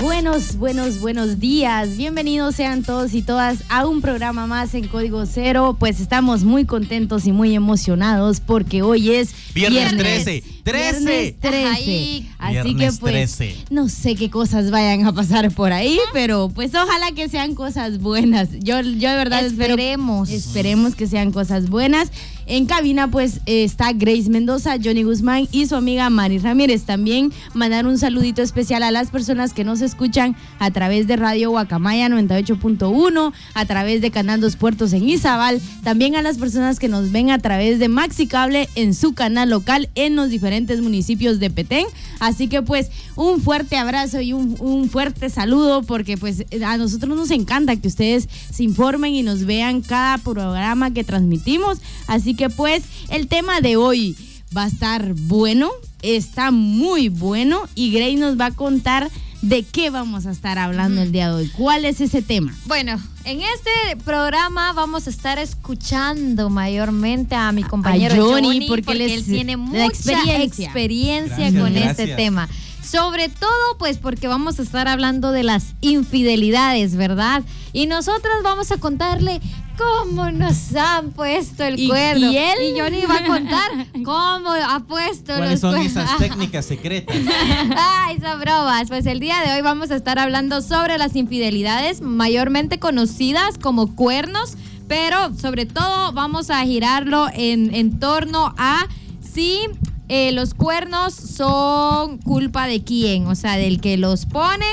[0.00, 1.96] Buenos, buenos, buenos días.
[1.96, 5.76] Bienvenidos sean todos y todas a un programa más en Código Cero.
[5.78, 10.44] Pues estamos muy contentos y muy emocionados porque hoy es Viernes 13.
[10.62, 11.00] 13.
[11.00, 11.66] Viernes 13.
[11.66, 12.30] Ay.
[12.38, 13.56] Así que Viernes pues 13.
[13.70, 17.98] no sé qué cosas vayan a pasar por ahí, pero pues ojalá que sean cosas
[17.98, 18.50] buenas.
[18.60, 20.30] Yo, yo de verdad espero- Esperemos.
[20.30, 22.12] Esperemos que sean cosas buenas.
[22.50, 26.84] En cabina, pues eh, está Grace Mendoza, Johnny Guzmán y su amiga Mari Ramírez.
[26.84, 31.50] También mandar un saludito especial a las personas que nos escuchan a través de Radio
[31.50, 35.60] Guacamaya 98.1, a través de Canal Dos Puertos en Izabal.
[35.84, 39.50] También a las personas que nos ven a través de Maxi Cable en su canal
[39.50, 41.84] local en los diferentes municipios de Petén.
[42.18, 47.30] Así que, pues, un fuerte abrazo y un, fuerte saludo porque, pues, a nosotros nos
[47.30, 51.80] encanta que ustedes se informen y nos vean cada programa que transmitimos.
[52.06, 54.16] Así que pues el tema de hoy
[54.56, 55.70] va a estar bueno,
[56.02, 59.10] está muy bueno y Grace nos va a contar
[59.42, 61.48] de qué vamos a estar hablando el día de hoy.
[61.56, 62.54] ¿Cuál es ese tema?
[62.66, 68.82] Bueno, en este programa vamos a estar escuchando mayormente a mi compañero Johnny, Johnny, porque
[68.84, 70.66] porque, él es él tiene mucha experiencia.
[70.66, 71.98] experiencia, Gracias, con gracias.
[71.98, 72.48] este tema.
[72.88, 77.42] Sobre todo, pues porque vamos a estar hablando de las infidelidades, ¿verdad?
[77.72, 79.40] Y nosotros vamos a contarle
[79.78, 82.30] cómo nos han puesto el ¿Y- cuerno.
[82.32, 82.58] y él?
[82.74, 83.70] Y Johnny va a contar
[84.04, 85.92] cómo ha puesto ¿Cuáles los son cuernos.
[85.92, 87.16] esas técnicas secretas?
[87.76, 88.88] Ay, son bromas.
[88.88, 93.94] Pues el día de hoy vamos a estar hablando sobre las infidelidades, mayormente conocidas como
[93.94, 94.54] cuernos,
[94.88, 98.86] pero sobre todo vamos a girarlo en, en torno a
[99.20, 99.60] si
[100.08, 104.64] eh, los cuernos son culpa de quién, o sea, del que los pone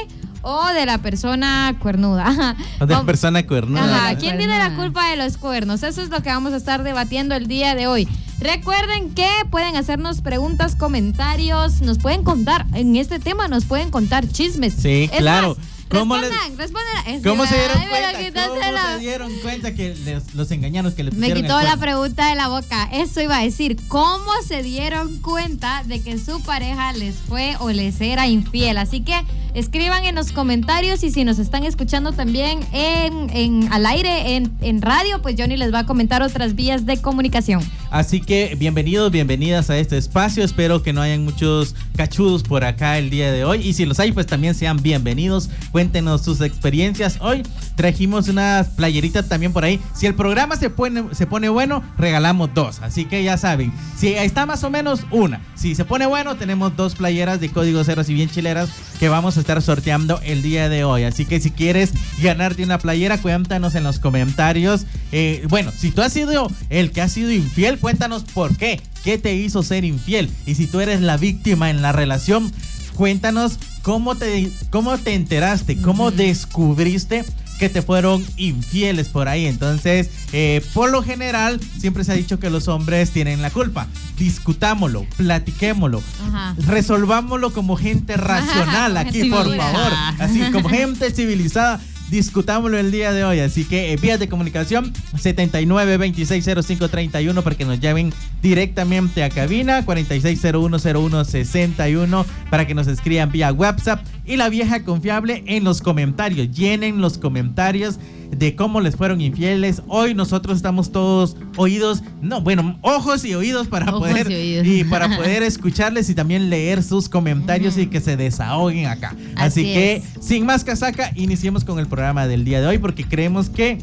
[0.47, 2.55] o de la persona cuernuda.
[2.79, 3.83] O de la persona cuernuda.
[4.09, 5.81] Ajá, ¿quién tiene la culpa de los cuernos?
[5.83, 8.07] Eso es lo que vamos a estar debatiendo el día de hoy.
[8.39, 14.27] Recuerden que pueden hacernos preguntas, comentarios, nos pueden contar en este tema, nos pueden contar
[14.27, 14.73] chismes.
[14.73, 15.55] Sí, Es claro.
[15.57, 17.07] más, ¿Cómo les- respondan, respondan.
[17.07, 18.43] Es ¿Cómo se dieron ay, cuenta?
[18.49, 22.35] ¿Cómo se dieron cuenta que les- los engañaron que le Me quitó la pregunta de
[22.35, 22.89] la boca.
[22.91, 23.77] Eso iba a decir.
[23.87, 28.77] ¿Cómo se dieron cuenta de que su pareja les fue o les era infiel?
[28.77, 29.15] Así que
[29.55, 34.81] escriban en los comentarios y si nos están escuchando también en, al aire, en, en
[34.81, 37.63] radio, pues Johnny les va a comentar otras vías de comunicación.
[37.89, 40.43] Así que bienvenidos, bienvenidas a este espacio.
[40.43, 43.65] Espero que no hayan muchos cachudos por acá el día de hoy.
[43.65, 45.49] Y si los hay, pues también sean bienvenidos.
[45.71, 47.17] Cuéntenos sus experiencias.
[47.21, 47.43] Hoy
[47.75, 49.79] trajimos unas playeritas también por ahí.
[49.93, 52.81] Si el programa se pone, se pone bueno, regalamos dos.
[52.81, 55.41] Así que ya saben, si está más o menos una.
[55.55, 59.37] Si se pone bueno, tenemos dos playeras de código cero y bien chileras que vamos
[59.37, 61.03] a estar sorteando el día de hoy.
[61.03, 64.87] Así que si quieres ganarte una playera, cuéntanos en los comentarios.
[65.11, 68.81] Eh, bueno, si tú has sido el que ha sido infiel, cuéntanos por qué.
[69.03, 70.31] ¿Qué te hizo ser infiel?
[70.47, 72.51] Y si tú eres la víctima en la relación,
[72.95, 77.25] cuéntanos cómo te, cómo te enteraste, cómo descubriste
[77.59, 79.45] que te fueron infieles por ahí.
[79.45, 83.87] Entonces, eh, por lo general, siempre se ha dicho que los hombres tienen la culpa.
[84.17, 86.55] Discutámoslo, platiquémoslo, Ajá.
[86.57, 89.91] resolvámoslo como gente racional aquí, por favor.
[90.19, 91.79] Así, como gente civilizada.
[92.09, 93.39] Discutámoslo el día de hoy.
[93.39, 99.23] Así que eh, vías de comunicación 79 26 05 31 para que nos llamen directamente
[99.23, 105.81] a cabina 46010161 para que nos escriban vía WhatsApp y la vieja confiable en los
[105.81, 106.51] comentarios.
[106.51, 107.99] Llenen los comentarios
[108.35, 109.81] de cómo les fueron infieles.
[109.87, 114.27] Hoy nosotros estamos todos oídos, no, bueno, ojos y oídos para Ojos poder
[114.65, 119.15] y para poder escucharles y también leer sus comentarios y que se desahoguen acá.
[119.35, 123.03] Así, Así que, sin más casaca, iniciemos con el programa del día de hoy porque
[123.05, 123.77] creemos que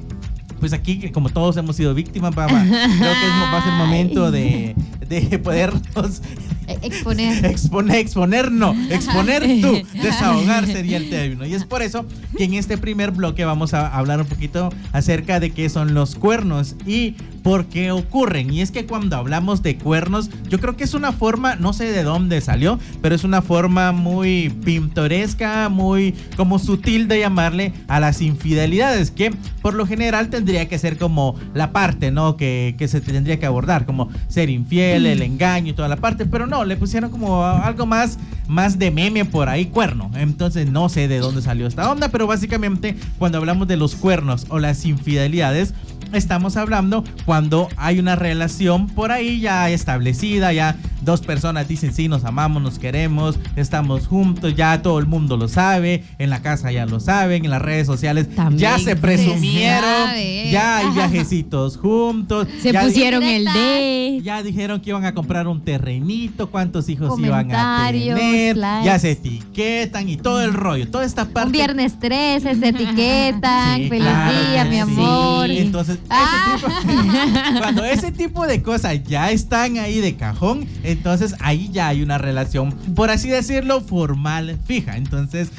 [0.60, 3.72] pues aquí, como todos hemos sido víctimas, va, va- creo que es va a ser
[3.72, 4.76] momento de,
[5.08, 6.22] de podernos
[6.66, 7.44] Exponer.
[7.44, 11.46] exponer, exponer no, exponer tú, desahogar sería el término.
[11.46, 12.04] Y es por eso
[12.36, 16.14] que en este primer bloque vamos a hablar un poquito acerca de qué son los
[16.14, 18.52] cuernos y por qué ocurren.
[18.52, 21.90] Y es que cuando hablamos de cuernos, yo creo que es una forma, no sé
[21.90, 28.00] de dónde salió, pero es una forma muy pintoresca, muy como sutil de llamarle a
[28.00, 32.36] las infidelidades, que por lo general tendría que ser como la parte, ¿no?
[32.36, 36.26] Que, que se tendría que abordar, como ser infiel, el engaño y toda la parte,
[36.26, 40.10] pero no, le pusieron como algo más, más de meme por ahí, cuerno.
[40.14, 44.46] Entonces no sé de dónde salió esta onda, pero básicamente cuando hablamos de los cuernos
[44.50, 45.74] o las infidelidades,
[46.12, 52.08] estamos hablando cuando hay una relación por ahí ya establecida, ya dos personas dicen sí,
[52.08, 56.70] nos amamos, nos queremos, estamos juntos, ya todo el mundo lo sabe, en la casa
[56.72, 60.50] ya lo saben, en las redes sociales También ya se se presumieron, sabe.
[60.50, 63.44] ya hay viajecitos juntos, Se ya pusieron el.
[63.44, 64.20] D.
[64.22, 68.84] ya dijeron que iban a comprar un terrenito, cuántos hijos iban a tener, likes.
[68.86, 71.46] ya se etiquetan y todo el rollo, toda esta parte.
[71.46, 73.76] Un viernes 13 se etiquetan.
[73.78, 74.80] Sí, Feliz claro día, que mi sí.
[74.82, 75.50] amor.
[75.50, 76.56] Entonces, Ah.
[76.56, 81.88] ese tipo- cuando ese tipo de cosas ya están ahí de cajón, entonces ahí ya
[81.88, 84.96] hay una relación, por así decirlo, formal, fija.
[84.96, 85.50] Entonces,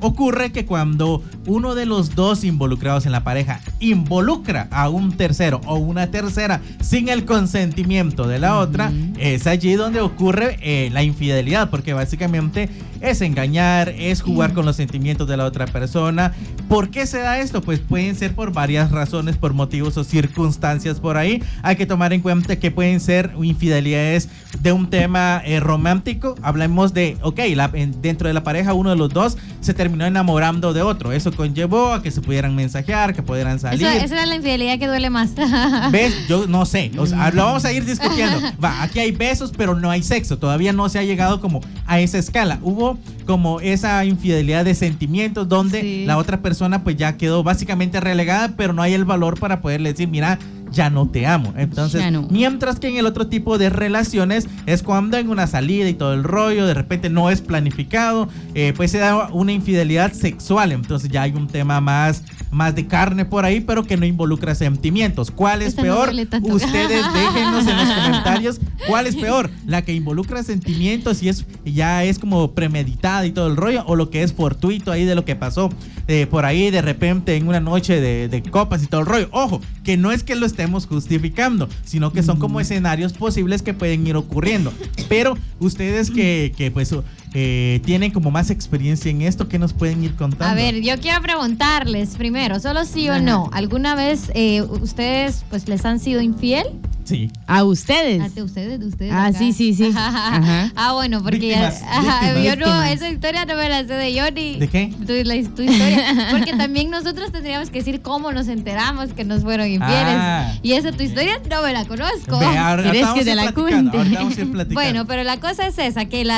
[0.00, 5.60] ocurre que cuando uno de los dos involucrados en la pareja involucra a un tercero
[5.66, 11.02] o una tercera sin el consentimiento de la otra, es allí donde ocurre eh, la
[11.02, 12.68] infidelidad, porque básicamente
[13.10, 16.32] es engañar, es jugar con los sentimientos de la otra persona.
[16.68, 17.60] ¿Por qué se da esto?
[17.62, 21.42] Pues pueden ser por varias razones, por motivos o circunstancias por ahí.
[21.62, 24.28] Hay que tomar en cuenta que pueden ser infidelidades
[24.60, 26.34] de un tema eh, romántico.
[26.42, 30.04] Hablamos de, ok, la- en- dentro de la pareja uno de los dos se terminó
[30.06, 31.12] enamorando de otro.
[31.12, 33.86] Eso conllevó a que se pudieran mensajear, que pudieran salir.
[33.86, 35.30] Eso- esa es la infidelidad que duele más.
[35.92, 36.14] ¿Ves?
[36.28, 36.90] Yo no sé.
[36.98, 38.40] O sea, lo vamos a ir discutiendo.
[38.64, 40.38] Va, aquí hay besos, pero no hay sexo.
[40.38, 42.58] Todavía no se ha llegado como a esa escala.
[42.62, 42.93] Hubo
[43.26, 46.04] como esa infidelidad de sentimientos donde Sí.
[46.06, 49.90] la otra persona pues ya quedó básicamente relegada, pero no hay el valor para poderle
[49.92, 50.38] decir, mira,
[50.74, 51.54] ya no te amo.
[51.56, 52.28] Entonces, no.
[52.30, 56.12] mientras que en el otro tipo de relaciones es cuando en una salida y todo
[56.12, 60.72] el rollo, de repente no es planificado, eh, pues se da una infidelidad sexual.
[60.72, 64.54] Entonces ya hay un tema más, más de carne por ahí, pero que no involucra
[64.54, 65.30] sentimientos.
[65.30, 66.10] ¿Cuál es peor?
[66.42, 72.04] Ustedes déjenos en los comentarios cuál es peor, la que involucra sentimientos y es ya
[72.04, 75.24] es como premeditada y todo el rollo, o lo que es fortuito ahí de lo
[75.24, 75.70] que pasó
[76.08, 79.28] eh, por ahí de repente en una noche de, de copas y todo el rollo.
[79.30, 83.74] Ojo, que no es que lo estemos justificando, sino que son como escenarios posibles que
[83.74, 84.72] pueden ir ocurriendo.
[85.08, 86.94] Pero ustedes que, que pues
[87.34, 90.44] eh, tienen como más experiencia en esto, ¿qué nos pueden ir contando?
[90.46, 93.20] A ver, yo quiero preguntarles primero, solo sí o Ajá.
[93.20, 93.50] no.
[93.52, 96.66] ¿Alguna vez eh, ustedes pues les han sido infiel?
[97.04, 97.30] Sí.
[97.46, 98.34] A ustedes.
[98.34, 99.12] De ustedes, de ustedes.
[99.12, 99.38] Ah, acá.
[99.38, 99.92] sí, sí, sí.
[99.94, 100.72] Ajá.
[100.74, 102.44] Ah, bueno, porque Víctimas, ya, ajá, víctimas.
[102.44, 102.92] yo no, Víctimas.
[102.92, 104.56] esa historia no me la sé de Johnny.
[104.58, 104.90] ¿De qué?
[105.06, 106.28] Tu, la- tu historia.
[106.30, 110.16] Porque también nosotros tendríamos que decir cómo nos enteramos que nos fueron infieles.
[110.16, 110.54] Ah.
[110.62, 112.38] Y esa tu historia no me la conozco.
[112.38, 113.98] Ve, ahora- ¿Quieres que a te la cuente?
[113.98, 114.64] a.
[114.72, 116.30] Bueno, pero la cosa es esa, que el,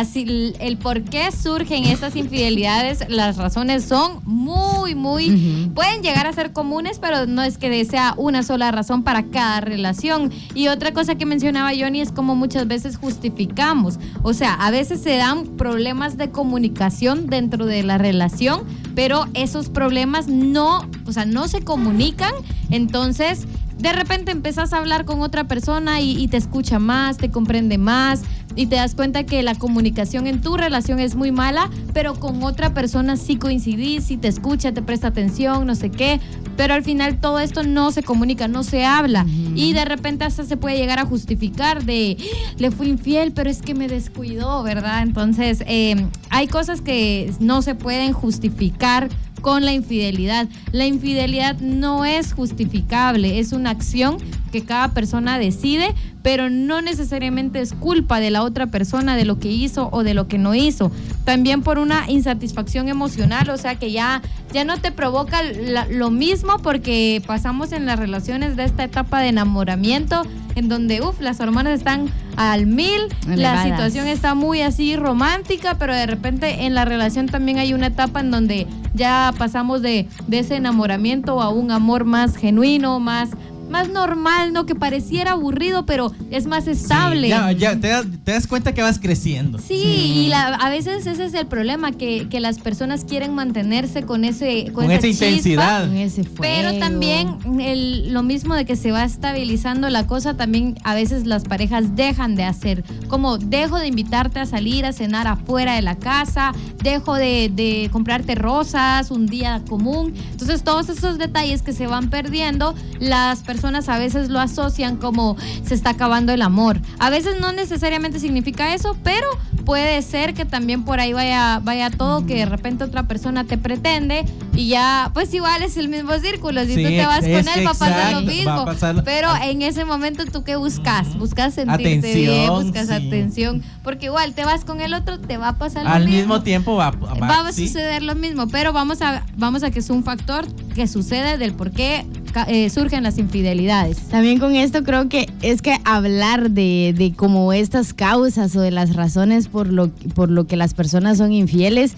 [0.58, 6.52] el por qué surgen estas infidelidades, las razones son muy, muy, pueden llegar a ser
[6.52, 10.30] comunes, pero no es que sea una sola razón para cada relación.
[10.54, 13.98] Y otra cosa que mencionaba Johnny es como muchas veces justificamos.
[14.22, 18.62] O sea, a veces se dan problemas de comunicación dentro de la relación,
[18.94, 22.32] pero esos problemas no, o sea, no se comunican.
[22.70, 27.32] Entonces, de repente empezás a hablar con otra persona y, y te escucha más, te
[27.32, 28.22] comprende más
[28.56, 32.42] y te das cuenta que la comunicación en tu relación es muy mala, pero con
[32.42, 36.18] otra persona sí coincidís, sí te escucha, te presta atención, no sé qué,
[36.56, 40.44] pero al final todo esto no se comunica, no se habla y de repente hasta
[40.44, 44.62] se puede llegar a justificar de "Ah, le fui infiel, pero es que me descuidó,
[44.62, 45.02] ¿verdad?
[45.02, 49.08] Entonces eh, hay cosas que no se pueden justificar
[49.42, 50.48] con la infidelidad.
[50.72, 54.16] La infidelidad no es justificable, es una acción
[54.52, 59.38] que cada persona decide, pero no necesariamente es culpa de la otra persona de lo
[59.38, 60.90] que hizo o de lo que no hizo.
[61.24, 64.22] También por una insatisfacción emocional, o sea que ya,
[64.52, 69.20] ya no te provoca la- lo mismo porque pasamos en las relaciones de esta etapa
[69.20, 70.22] de enamoramiento
[70.56, 73.00] en donde, uff, las hormonas están al mil,
[73.36, 77.88] la situación está muy así romántica, pero de repente en la relación también hay una
[77.88, 83.30] etapa en donde ya pasamos de, de ese enamoramiento a un amor más genuino, más,
[83.68, 84.66] más normal, ¿no?
[84.66, 87.22] Que pareciera aburrido, pero es más estable.
[87.26, 89.58] Sí, ya, ya te, das, te das cuenta que vas creciendo.
[89.58, 94.02] Sí, y la- a veces ese es el problema, que, que las personas quieren mantenerse
[94.02, 95.86] con ese con, Con esa chispa, intensidad.
[95.88, 96.42] Con ese fuego.
[96.42, 101.26] Pero también el- lo mismo de que se va estabilizando la cosa, también a veces
[101.26, 105.82] las parejas dejan de hacer, como dejo de invitarte a salir a cenar afuera de
[105.82, 110.14] la casa, dejo de, de comprarte rosas, un día común.
[110.30, 115.36] Entonces todos esos detalles que se van perdiendo, las personas a veces lo asocian como
[115.64, 116.80] se está acabando el amor.
[116.98, 119.26] A veces no necesariamente significa eso, pero
[119.64, 123.58] puede ser que también por ahí vaya, vaya todo, que de repente otra persona te
[123.58, 126.62] pretende y ya, pues igual es el mismo círculo.
[126.64, 128.64] Si Sí, tú te vas con él, va a pasar lo mismo.
[128.64, 131.16] pasar Pero en ese momento, ¿tú qué buscas?
[131.18, 132.92] Buscas sentirte bien, Atención, buscas sí.
[132.94, 133.62] atención.
[133.82, 136.16] Porque igual te vas con el otro, te va a pasar lo Al mismo.
[136.18, 137.66] mismo tiempo va, va- Va a sí.
[137.66, 141.52] suceder lo mismo, pero vamos a, vamos a que es un factor que sucede del
[141.54, 142.06] por qué
[142.44, 143.98] eh, surgen las infidelidades.
[144.08, 148.70] También con esto creo que es que hablar de, de como estas causas o de
[148.70, 151.94] las razones por lo, por lo que las personas son infieles,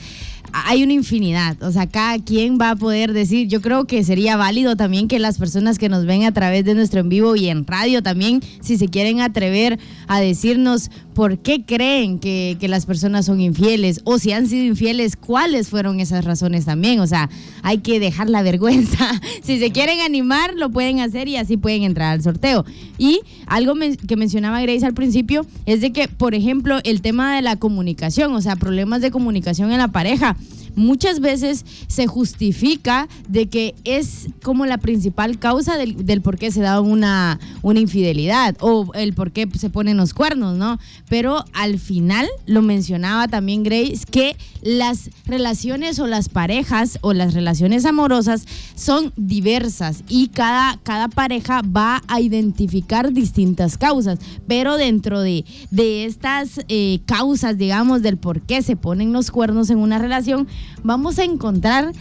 [0.53, 1.63] hay una infinidad.
[1.63, 5.19] O sea, cada quien va a poder decir, yo creo que sería válido también que
[5.19, 8.41] las personas que nos ven a través de nuestro en vivo y en radio también,
[8.61, 14.01] si se quieren atrever a decirnos por qué creen que, que las personas son infieles
[14.05, 17.01] o si han sido infieles, cuáles fueron esas razones también.
[17.01, 17.29] O sea,
[17.63, 19.21] hay que dejar la vergüenza.
[19.43, 22.65] si se quieren animar, lo pueden hacer y así pueden entrar al sorteo.
[22.99, 27.35] Y algo men- que mencionaba Grace al principio es de que, por ejemplo, el tema
[27.35, 30.37] de la comunicación, o sea, problemas de comunicación en la pareja.
[30.79, 36.61] Muchas veces se justifica de que es como la principal causa del, por qué se
[36.61, 40.79] da una, una infidelidad o el por qué se ponen los cuernos, ¿no?
[41.09, 47.35] Pero al final lo mencionaba también Grace que las relaciones o las parejas o las
[47.35, 55.21] relaciones amorosas son diversas y cada, cada pareja va a identificar distintas causas, pero dentro
[55.21, 59.99] de, de estas eh, causas, digamos, del por qué se ponen los cuernos en una
[59.99, 60.47] relación,
[60.83, 61.93] vamos a encontrar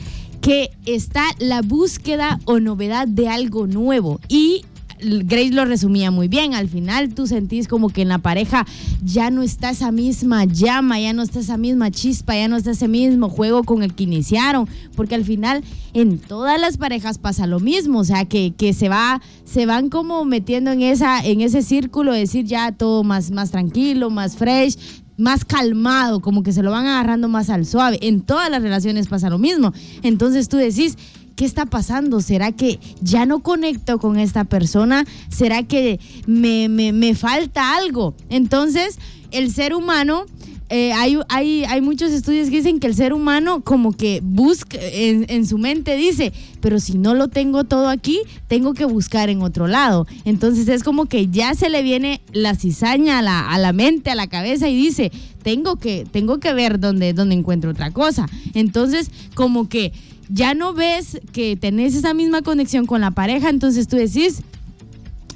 [0.41, 4.63] que está la búsqueda o novedad de algo nuevo y
[4.99, 6.53] Grace lo resumía muy bien.
[6.53, 8.65] Al final tú sentís como que en la pareja
[9.03, 12.71] ya no está esa misma llama, ya no está esa misma chispa, ya no está
[12.71, 14.67] ese mismo juego con el que iniciaron.
[14.95, 17.99] Porque al final en todas las parejas pasa lo mismo.
[17.99, 22.13] O sea, que, que se va, se van como metiendo en esa, en ese círculo
[22.13, 24.77] de decir ya todo más, más tranquilo, más fresh,
[25.17, 27.97] más calmado, como que se lo van agarrando más al suave.
[28.01, 29.73] En todas las relaciones pasa lo mismo.
[30.03, 30.97] Entonces tú decís,
[31.35, 32.21] ¿qué está pasando?
[32.21, 35.05] ¿Será que ya no conecto con esta persona?
[35.29, 38.15] ¿Será que me, me- me falta algo?
[38.29, 38.97] Entonces,
[39.31, 40.25] el ser humano...
[40.69, 44.77] eh, hay, hay, hay muchos estudios que dicen que el ser humano como que busca,
[44.81, 49.41] en, su mente dice, pero si no lo tengo todo aquí, tengo que buscar en
[49.41, 50.07] otro lado.
[50.25, 54.09] Entonces es como que ya se le viene la cizaña a la, a la mente,
[54.09, 58.27] a la cabeza y dice, tengo que, tengo que ver dónde, dónde encuentro otra cosa.
[58.53, 59.93] Entonces como que
[60.29, 64.41] ya no ves que tenés esa misma conexión con la pareja, entonces tú decís,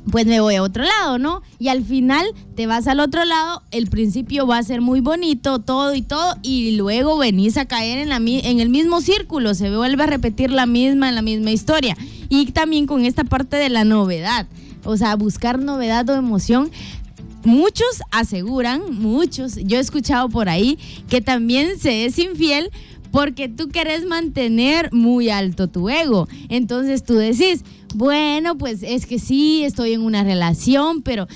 [0.10, 1.42] pues me voy a otro lado, ¿no?
[1.60, 5.60] Y al final te vas al otro lado, el principio va a ser muy bonito,
[5.60, 9.76] todo y todo, y luego venís a caer en, la, en el mismo círculo, se
[9.76, 11.96] vuelve a repetir la misma, la misma historia.
[12.30, 14.48] Y también con esta parte de la novedad,
[14.84, 16.72] o sea, buscar novedad o emoción.
[17.44, 20.78] Muchos aseguran, muchos, yo he escuchado por ahí,
[21.10, 22.70] que también se es infiel
[23.12, 26.28] porque tú querés mantener muy alto tu ego.
[26.50, 27.64] Entonces tú decís,
[27.96, 31.28] bueno, pues es que sí, estoy en una relación, pero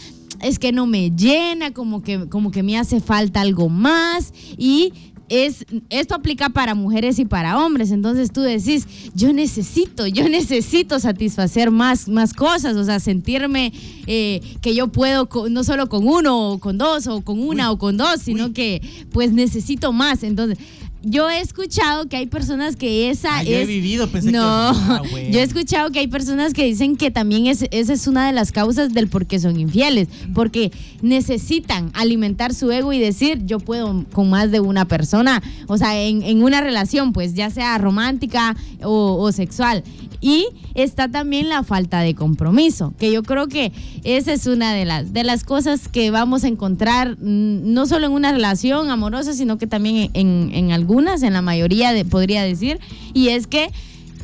[0.42, 4.34] es que no me llena, como que, como que me hace falta algo más.
[4.58, 4.94] Y
[5.28, 7.92] es, esto aplica para mujeres y para hombres.
[7.92, 8.86] Entonces tú decís,
[9.16, 13.74] yo necesito, yo necesito satisfacer más, más cosas, o sea, sentirme
[14.08, 17.72] eh, que yo puedo co- no solo con uno o con dos o con una
[17.72, 18.82] o con dos, sino que
[19.12, 20.22] pues necesito más.
[20.24, 20.60] Entonces,
[21.06, 24.42] yo he escuchado que hay personas que esa Ah, yo he vivido, pensé que- no,
[24.44, 25.30] Ah, bueno.
[25.30, 28.34] yo he escuchado que hay personas que dicen que también es, esa es una de
[28.34, 30.72] las causas del por qué son infieles, porque
[31.02, 36.00] necesitan alimentar su ego y decir, yo puedo con más de una persona, o sea,
[36.02, 39.84] en, en una relación, pues ya sea romántica o, o sexual.
[40.26, 43.72] Y está también la falta de compromiso, que yo creo que
[44.04, 48.08] esa es una de las, de las cosas que vamos a encontrar, mm, no solo
[48.08, 52.42] en una relación amorosa, sino que también en, en algunas, en la mayoría, de, podría
[52.42, 52.80] decir,
[53.14, 53.70] y es que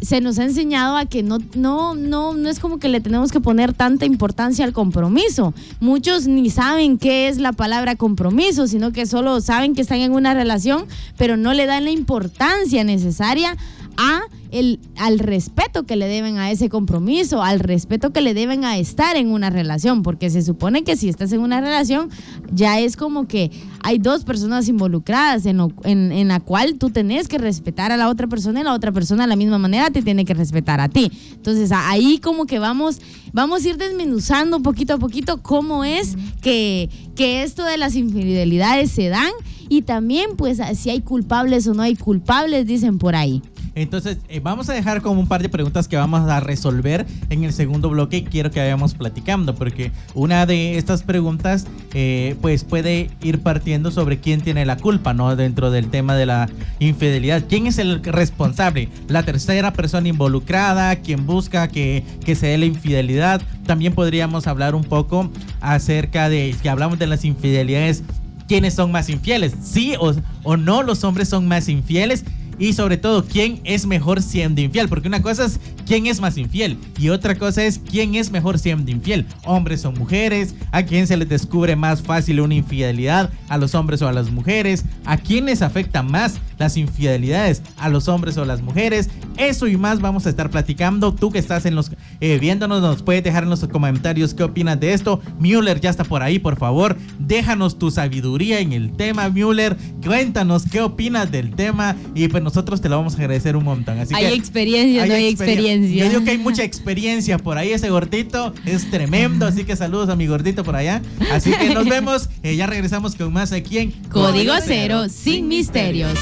[0.01, 3.31] se nos ha enseñado a que no, no, no, no es como que le tenemos
[3.31, 5.53] que poner tanta importancia al compromiso.
[5.81, 10.13] Muchos ni saben qué es la palabra compromiso, sino que solo saben que están en
[10.13, 13.55] una relación, pero no le dan la importancia necesaria
[13.97, 18.65] a el, al respeto que le deben a ese compromiso, al respeto que le deben
[18.65, 22.09] a estar en una relación, porque se supone que si estás en una relación
[22.53, 23.49] ya es como que
[23.83, 27.97] hay dos personas involucradas en, lo- en, en la cual tú tenés que respetar a
[27.97, 30.79] la otra persona y la otra persona de la misma manera te tiene que respetar
[30.81, 31.11] a ti.
[31.33, 32.99] Entonces ahí como que vamos,
[33.33, 38.91] vamos a ir desmenuzando poquito a poquito cómo es que, que esto de las infidelidades
[38.91, 39.31] se dan
[39.69, 43.41] y también pues si hay culpables o no hay culpables, dicen por ahí.
[43.73, 47.43] Entonces, eh, vamos a dejar como un par de preguntas que vamos a resolver en
[47.43, 53.09] el segundo bloque quiero que vayamos platicando, porque una de estas preguntas, eh, pues puede
[53.21, 55.35] ir partiendo sobre quién tiene la culpa, ¿no?
[55.35, 56.49] Dentro del tema de la
[56.79, 57.43] infidelidad.
[57.47, 58.89] ¿Quién es el responsable?
[59.07, 60.97] ¿La tercera persona involucrada?
[60.97, 63.41] ¿Quién busca que, que se dé la infidelidad?
[63.65, 65.29] También podríamos hablar un poco
[65.61, 68.03] acerca de, que hablamos de las infidelidades,
[68.47, 69.53] ¿quiénes son más infieles?
[69.63, 70.13] ¿Sí o,
[70.43, 72.25] o no los hombres son más infieles?
[72.61, 76.37] Y sobre todo quién es mejor siendo infiel, porque una cosa es quién es más
[76.37, 81.07] infiel y otra cosa es quién es mejor siendo infiel, hombres o mujeres, a quién
[81.07, 85.17] se les descubre más fácil una infidelidad, a los hombres o a las mujeres, a
[85.17, 89.75] quién les afecta más las infidelidades, a los hombres o a las mujeres, eso y
[89.75, 93.43] más vamos a estar platicando, tú que estás en los eh, viéndonos nos puedes dejar
[93.43, 97.79] en los comentarios qué opinas de esto, Müller ya está por ahí, por favor, déjanos
[97.79, 99.75] tu sabiduría en el tema, Müller,
[100.05, 101.95] cuéntanos qué opinas del tema.
[102.13, 103.97] Y pues nosotros te lo vamos a agradecer un montón.
[103.99, 106.03] Así hay que experiencia, no hay experiencia.
[106.03, 107.71] Yo digo que hay mucha experiencia por ahí.
[107.71, 109.45] Ese gordito es tremendo.
[109.45, 111.01] Así que saludos a mi gordito por allá.
[111.31, 112.29] Así que nos vemos.
[112.43, 116.19] Eh, ya regresamos con más aquí en Código Cero, sin misterios.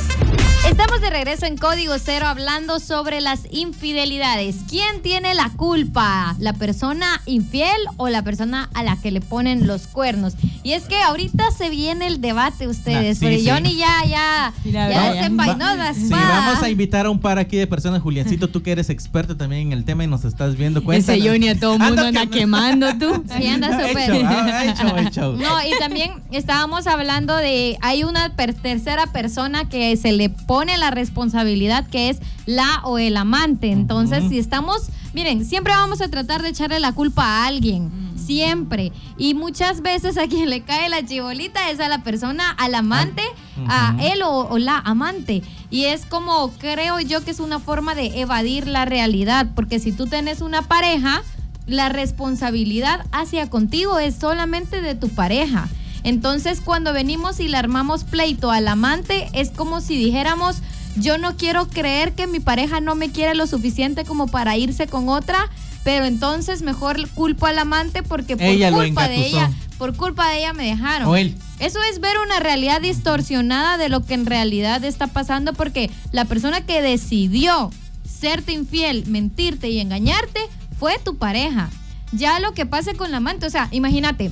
[0.68, 4.58] Estamos de regreso en Código Cero hablando sobre las infidelidades.
[4.70, 6.36] ¿Quién tiene la culpa?
[6.38, 10.34] ¿La persona infiel o la persona a la que le ponen los cuernos?
[10.62, 13.50] Y es que ahorita se viene el debate ustedes, Ah, sí, porque sí.
[13.50, 15.14] Johnny ya, ya, ya vaya.
[15.14, 18.02] desenvainó la Sí, vamos a invitar a un par aquí de personas.
[18.02, 20.80] Juliancito, tú que eres experto también en el tema y nos estás viendo.
[20.82, 21.26] Ese Cuéntanos.
[21.28, 23.24] Johnny a todo mundo anda quem- quemando tú.
[23.38, 25.12] Sí, anda súper.
[25.12, 25.36] show.
[25.36, 30.80] No, y también estábamos hablando de, hay una per- tercera persona que se le pone
[30.80, 33.70] la responsabilidad que es la o el amante.
[33.70, 37.92] Entonces, si estamos, miren, siempre vamos a tratar de echarle la culpa a alguien.
[38.18, 38.92] Siempre.
[39.16, 43.22] Y muchas veces a quien le cae la chibolita es a la persona, al amante,
[43.68, 44.08] a Ujú.
[44.08, 45.44] él o, o la amante.
[45.70, 49.50] Y es como, creo yo que es una forma de evadir la realidad.
[49.54, 51.22] Porque si tú tienes una pareja,
[51.68, 55.70] la responsabilidad hacia contigo es solamente de tu pareja.
[56.04, 60.58] Entonces, cuando venimos y le armamos pleito al amante, es como si dijéramos,
[60.96, 64.88] yo no quiero creer que mi pareja no me quiere lo suficiente como para irse
[64.88, 65.50] con otra,
[65.84, 70.30] pero entonces mejor culpo al amante porque por Ella lo culpa de ella, por culpa
[70.30, 71.08] de ella me dejaron.
[71.08, 71.36] O él.
[71.60, 76.26] Eso es ver una realidad distorsionada de lo que en realidad está pasando porque la
[76.26, 77.70] persona que decidió
[78.04, 80.40] serte infiel, mentirte y engañarte
[80.78, 81.70] fue tu pareja.
[82.12, 84.32] Ya lo que pase con la amante, o sea, imagínate,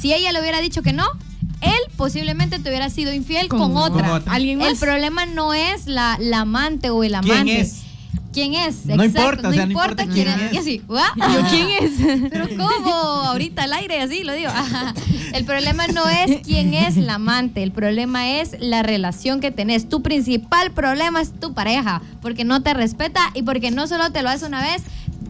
[0.00, 1.04] si ella le hubiera dicho que no,
[1.60, 4.06] él posiblemente te hubiera sido infiel con, Con- otra.
[4.08, 4.32] con otra.
[4.32, 7.60] ¿Alguien El problema no es la, la amante o el ¿Quién amante.
[7.60, 7.82] es?
[8.32, 8.84] ¿Quién es?
[8.86, 10.52] No importa, o sea, no importa quién quién es.
[10.52, 10.82] Y así,
[11.50, 12.28] ¿quién es?
[12.30, 12.90] Pero ¿cómo?
[12.92, 14.50] Ahorita al aire, así lo digo.
[14.50, 14.94] Ajá.
[15.32, 19.88] El problema no es quién es la amante, el problema es la relación que tenés.
[19.88, 24.22] Tu principal problema es tu pareja, porque no te respeta y porque no solo te
[24.22, 24.82] lo hace una vez,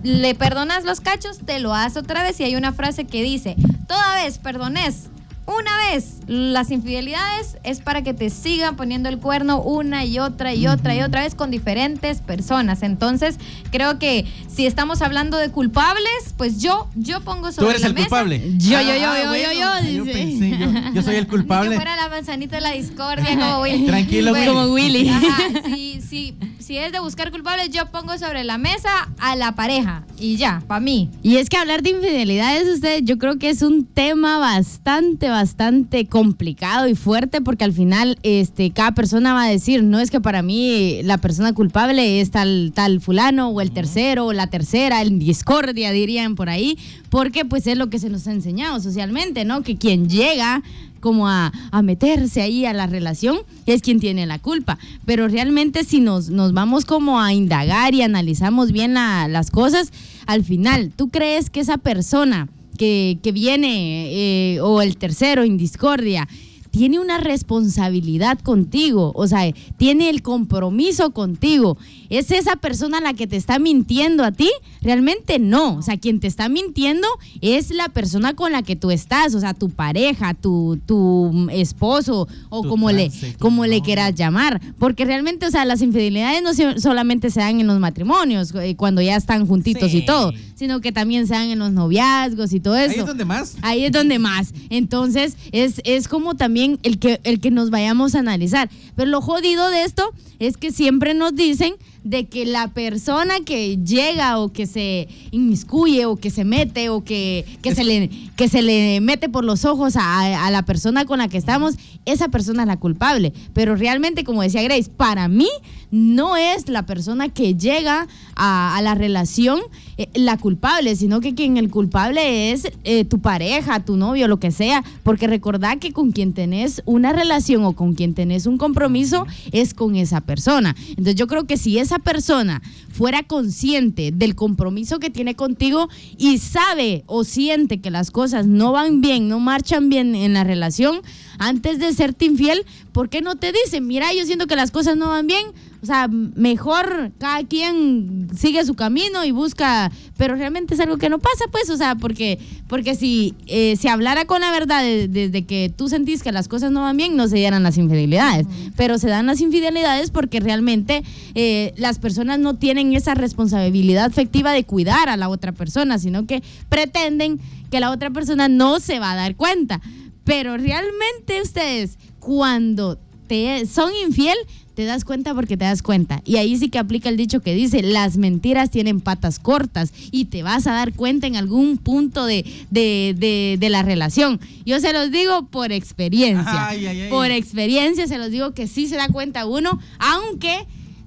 [0.02, 2.38] le perdonas los cachos, te lo hace otra vez.
[2.40, 3.57] Y hay una frase que dice,
[3.88, 5.09] toda vez perdones
[5.46, 10.54] una vez las infidelidades es para que te sigan poniendo el cuerno una y otra
[10.54, 12.82] y otra y otra vez con diferentes personas.
[12.82, 13.36] Entonces,
[13.70, 17.88] creo que si estamos hablando de culpables, pues yo, yo pongo sobre Tú eres la
[17.88, 18.06] el mesa.
[18.08, 18.42] culpable.
[18.58, 20.12] Yo, yo, yo, Ah, yo, yo, bueno, yo, yo dice.
[20.18, 21.76] pensé, yo, yo soy el Ni que culpable.
[21.76, 23.86] fuera la manzanita de la discordia como Willy.
[23.86, 25.08] Tranquilo, Bueno, Como Willy.
[25.08, 25.38] Ajá,
[25.74, 30.04] si, si, si es de buscar culpables, yo pongo sobre la mesa a la pareja.
[30.20, 31.08] Y ya, para mí.
[31.22, 36.06] Y es que hablar de infidelidades, ustedes, yo creo que es un tema bastante, bastante
[36.22, 40.20] complicado y fuerte porque al final este, cada persona va a decir, no es que
[40.20, 45.00] para mí la persona culpable es tal, tal fulano o el tercero o la tercera,
[45.00, 46.76] el discordia dirían por ahí,
[47.09, 49.62] porque pues es lo que se nos ha enseñado socialmente, ¿no?
[49.62, 50.62] Que quien llega
[50.98, 54.76] como a, a meterse ahí a la relación es quien tiene la culpa.
[55.07, 59.92] Pero realmente si nos, nos vamos como a indagar y analizamos bien la- las cosas,
[60.26, 64.06] al final, ¿tú crees que esa persona que, que viene
[64.54, 66.26] eh, o el tercero en discordia
[66.70, 69.12] tiene una responsabilidad contigo?
[69.14, 71.76] O sea, tiene el compromiso contigo.
[72.10, 74.50] ¿Es esa persona la que te está mintiendo a ti?
[74.82, 75.76] Realmente no.
[75.76, 77.08] O sea, quien te está mintiendo
[77.40, 82.28] es la persona con la que tú estás, o sea, tu pareja, tu, tu esposo
[82.50, 84.60] o Tu como le, como le quieras llamar.
[84.78, 89.00] Porque realmente, o sea, las infidelidades no solamente se dan en los matrimonios, eh, cuando
[89.02, 89.98] ya están juntitos Sí.
[89.98, 92.90] y todo, sino que también se dan en los noviazgos y todo eso.
[92.90, 93.56] Ahí es donde más.
[93.62, 94.52] Ahí es donde más.
[94.70, 98.68] Entonces, es, es como también el que, el que nos vayamos a analizar.
[98.96, 101.74] Pero lo jodido de esto es que siempre nos dicen
[102.08, 107.04] de que la persona que llega o que se inmiscuye o que se mete o
[107.04, 111.04] que, que, se, le, que se le mete por los ojos a, a la persona
[111.04, 111.74] con la que estamos,
[112.06, 113.34] esa persona es la culpable.
[113.52, 115.48] Pero realmente, como decía Grace, para mí
[115.90, 119.60] no es la persona que llega a, a la relación
[119.98, 124.38] eh, la culpable, sino que quien el culpable es eh, tu pareja, tu novio, lo
[124.38, 124.84] que sea.
[125.02, 129.74] Porque recordá que con quien tenés una relación o con quien tenés un compromiso es
[129.74, 130.76] con esa persona.
[130.90, 136.38] Entonces yo creo que si esa persona fuera consciente del compromiso que tiene contigo y
[136.38, 141.00] sabe o siente que las cosas no van bien, no marchan bien en la relación,
[141.38, 144.96] antes de serte infiel, ¿por qué no te dice, mira, yo siento que las cosas
[144.96, 145.46] no van bien?
[145.80, 151.08] O sea, mejor cada quien sigue su camino y busca, pero realmente es algo que
[151.08, 155.06] no pasa, pues, o sea, porque, porque si eh, se hablara con la verdad de-
[155.06, 158.46] desde que tú sentís que las cosas no van bien, no se dieran las infidelidades,
[158.76, 161.04] pero se dan las infidelidades porque realmente
[161.36, 166.26] eh, las personas no tienen esa responsabilidad afectiva de cuidar a la otra persona, sino
[166.26, 167.38] que pretenden
[167.70, 169.80] que la otra persona no se va a dar cuenta.
[170.24, 174.36] Pero realmente ustedes, cuando te son infiel,
[174.78, 176.22] te das cuenta porque te das cuenta.
[176.24, 180.26] Y ahí sí que aplica el dicho que dice, las mentiras tienen patas cortas y
[180.26, 184.38] te vas a dar cuenta en algún punto de, de, de- de la relación.
[184.64, 186.68] Yo se los digo por experiencia.
[186.68, 187.10] Ay, ay, ay.
[187.10, 190.54] Por experiencia se los digo que sí se da cuenta uno, aunque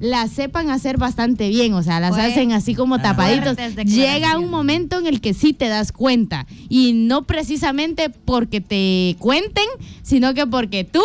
[0.01, 3.55] las sepan hacer bastante bien, o sea, las Fue- hacen así como tapaditos.
[3.86, 9.15] Llega un momento en el que sí te das cuenta y no precisamente porque te
[9.19, 9.63] cuenten,
[10.01, 11.03] sino que porque tú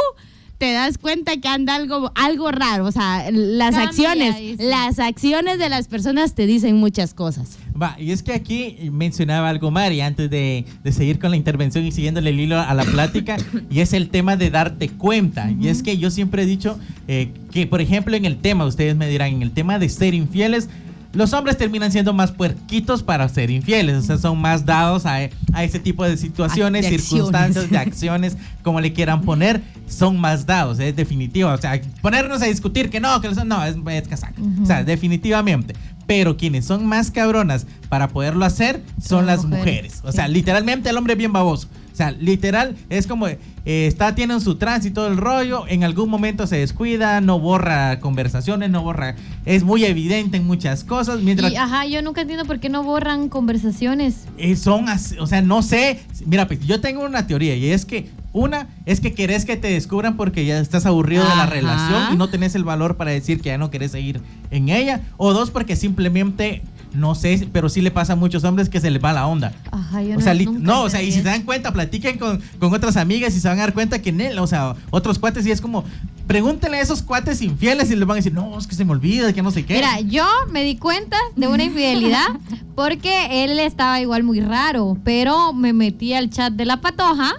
[0.59, 4.65] te das cuenta que anda algo algo raro, o sea, las Cambia, acciones, dice.
[4.65, 7.59] las acciones de las personas te dicen muchas cosas.
[7.81, 11.85] Va, y es que aquí mencionaba algo Mari antes de, de seguir con la intervención
[11.85, 13.37] y siguiéndole el hilo a la plática,
[13.71, 15.51] y es el tema de darte cuenta.
[15.61, 18.97] Y es que yo siempre he dicho eh, que, por ejemplo, en el tema, ustedes
[18.97, 20.71] me dirán, en el tema de ser infieles,
[21.17, 25.17] los hombres terminan siendo más puerquitos para ser infieles, o sea, son más dados a,
[25.53, 27.09] a ese tipo de situaciones, De acciones.
[27.09, 31.51] circunstancias, de acciones, como le quieran poner, son más dados, es definitivo.
[31.51, 34.41] O sea, ponernos a discutir que no, que los- no, es, es casaca.
[34.63, 35.75] O sea, definitivamente.
[36.07, 40.01] Pero quienes son más cabronas para poderlo hacer son, las mujeres, mujeres.
[40.05, 41.69] O sea, literalmente el hombre es bien baboso.
[41.97, 46.47] O sea, literal, es como, eh, está, tienen su tránsito, el rollo, en algún momento
[46.47, 51.51] se descuida, no borra conversaciones, no borra, es muy evidente en muchas cosas, mientras...
[51.51, 54.27] Y, ajá, yo nunca entiendo por qué no borran conversaciones.
[54.37, 56.01] Eh, son así, o sea, no sé.
[56.27, 59.69] Mira, pues yo tengo una teoría y es que una es que querés que te
[59.69, 63.41] descubran porque ya estás aburrido de la relación y no tenés el valor para decir
[63.41, 65.01] que ya no querés seguir en ella.
[65.17, 66.61] O dos, porque simplemente,
[66.97, 69.53] no sé, pero sí le pasa a muchos hombres que se les va la onda.
[69.71, 72.73] Ajá, yo O sea, no, o sea, y si se dan cuenta, platiquen con, con
[72.73, 75.47] otras amigas y se van a dar cuenta que en él, o sea, otros cuates
[75.47, 75.85] y es como,
[76.27, 78.93] pregúntenle a esos cuates infieles y les van a decir, no, es que se me
[78.93, 79.75] olvida, que no sé qué.
[79.75, 82.27] Mira, yo me di cuenta de una infidelidad
[82.75, 87.35] porque él estaba igual muy raro, pero me metí al chat de la patoja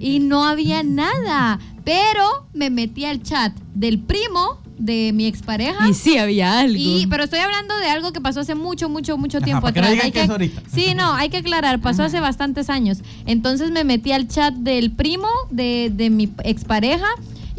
[0.00, 1.58] y no había nada.
[1.84, 5.88] Pero me metí al chat del primo de mi expareja.
[5.88, 6.74] Y sí había algo.
[6.76, 9.80] Y, pero estoy hablando de algo que pasó hace mucho, mucho, mucho Ajá, tiempo que
[9.80, 9.90] no atrás.
[9.92, 10.62] digan Hay que es ahorita.
[10.72, 12.98] Sí, no, hay que aclarar, pasó hace bastantes años.
[13.26, 17.06] Entonces me metí al chat del primo de, de mi expareja.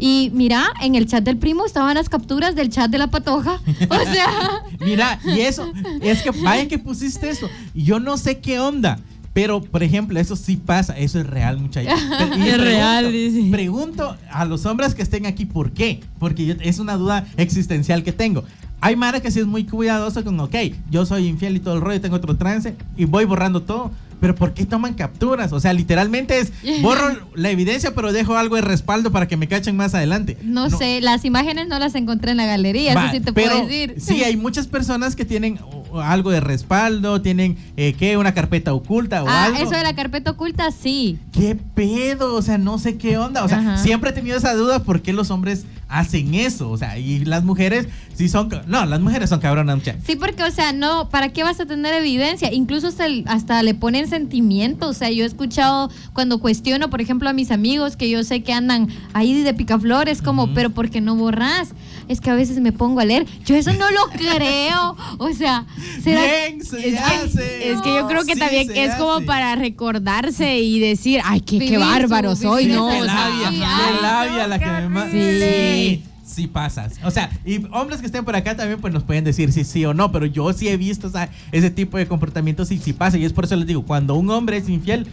[0.00, 3.60] Y mira, en el chat del primo estaban las capturas del chat de la patoja.
[3.88, 4.28] O sea,
[4.80, 7.48] Mira, y eso, es que vaya que pusiste eso.
[7.74, 9.00] Yo no sé qué onda.
[9.38, 11.92] Pero, por ejemplo, eso sí pasa, eso es real, muchachos.
[12.44, 13.48] Es real, dice.
[13.52, 16.00] Pregunto a los hombres que estén aquí por qué.
[16.18, 18.42] Porque yo- es una duda existencial que tengo.
[18.80, 20.56] Hay Mara que sí es muy cuidadoso con, ok,
[20.90, 23.92] yo soy infiel y todo el rollo, tengo otro trance y voy borrando todo.
[24.20, 25.52] Pero ¿por qué toman capturas?
[25.52, 27.04] O sea, literalmente es, borro
[27.36, 30.36] la evidencia, pero dejo algo de respaldo para que me cachen más adelante.
[30.42, 33.52] no, sé, las imágenes no las encontré en la galería, Va, eso sí te pero
[33.52, 33.94] puedo decir.
[34.00, 35.60] Sí, hay muchas personas que tienen
[36.00, 38.16] algo de respaldo, tienen, eh, ¿qué?
[38.16, 39.58] Una carpeta oculta o Ah, algo.
[39.58, 41.18] eso de la carpeta oculta, sí.
[41.32, 42.34] ¿Qué pedo?
[42.34, 43.44] O sea, no sé qué onda.
[43.44, 43.76] O sea, Ajá.
[43.78, 46.70] siempre he tenido esa duda por qué los hombres hacen eso.
[46.70, 48.48] O sea, y las mujeres sí son...
[48.66, 50.02] No, las mujeres son cabronas, muchachos.
[50.06, 52.52] Sí, porque, o sea, no, ¿para qué vas a tener evidencia?
[52.52, 54.90] Incluso hasta, el- hasta le ponen sentimientos.
[54.90, 58.42] O sea, yo he escuchado cuando cuestiono, por ejemplo, a mis amigos que yo sé
[58.42, 61.68] que andan ahí de picaflores, como, pero ¿por qué no borras?
[62.08, 63.26] Es que a veces me pongo a leer.
[63.46, 64.96] Yo eso no lo creo.
[65.18, 65.64] O sea,
[66.02, 67.36] ¿será Bien, se Es hace.
[67.38, 71.40] que, es que yo creo que Sí, también es como para recordarse y decir, ay,
[71.40, 72.86] qué, qué bárbaro soy, ¿no?
[72.86, 75.10] O labia, ay, labia no, la que me.
[75.10, 76.02] Sí,
[76.38, 76.94] sí pasas.
[77.04, 79.84] O sea, y hombres que estén por acá también pues nos pueden decir si sí
[79.84, 81.10] o no, pero yo sí he visto
[81.50, 83.18] ese tipo de comportamientos y sí pasa.
[83.18, 85.08] Y es por eso les digo, cuando un hombre es infiel,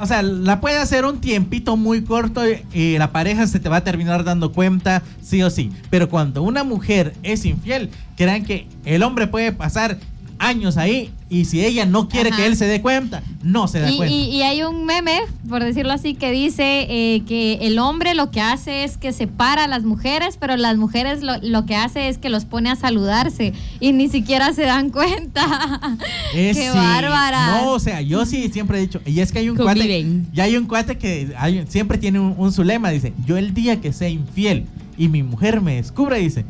[0.00, 3.78] o sea, la puede hacer un tiempito muy corto y la pareja se te va
[3.78, 5.72] a terminar dando cuenta, sí o sí.
[5.90, 9.98] Pero cuando una mujer es infiel, crean que el hombre puede pasar
[10.38, 12.38] años ahí y si ella no quiere Ajá.
[12.38, 14.14] que él se dé cuenta, no se da Y, cuenta.
[14.14, 18.30] y- y hay un meme, por decirlo así, que dice eh, que el hombre lo
[18.30, 22.08] que hace es que separa a las mujeres, pero las mujeres lo, lo que hace
[22.08, 25.98] es que los pone a saludarse y ni siquiera se dan cuenta.
[26.34, 26.76] Es ¡Qué sí.
[26.76, 27.60] bárbara!
[27.62, 30.22] No, o sea, yo sí siempre he dicho, y es que hay un Conviven.
[30.24, 33.36] cuate, ya hay un cuate que hay- siempre tiene un, un su lema, dice, yo
[33.36, 34.64] el día que sea infiel
[34.96, 36.44] y mi mujer me descubra, dice,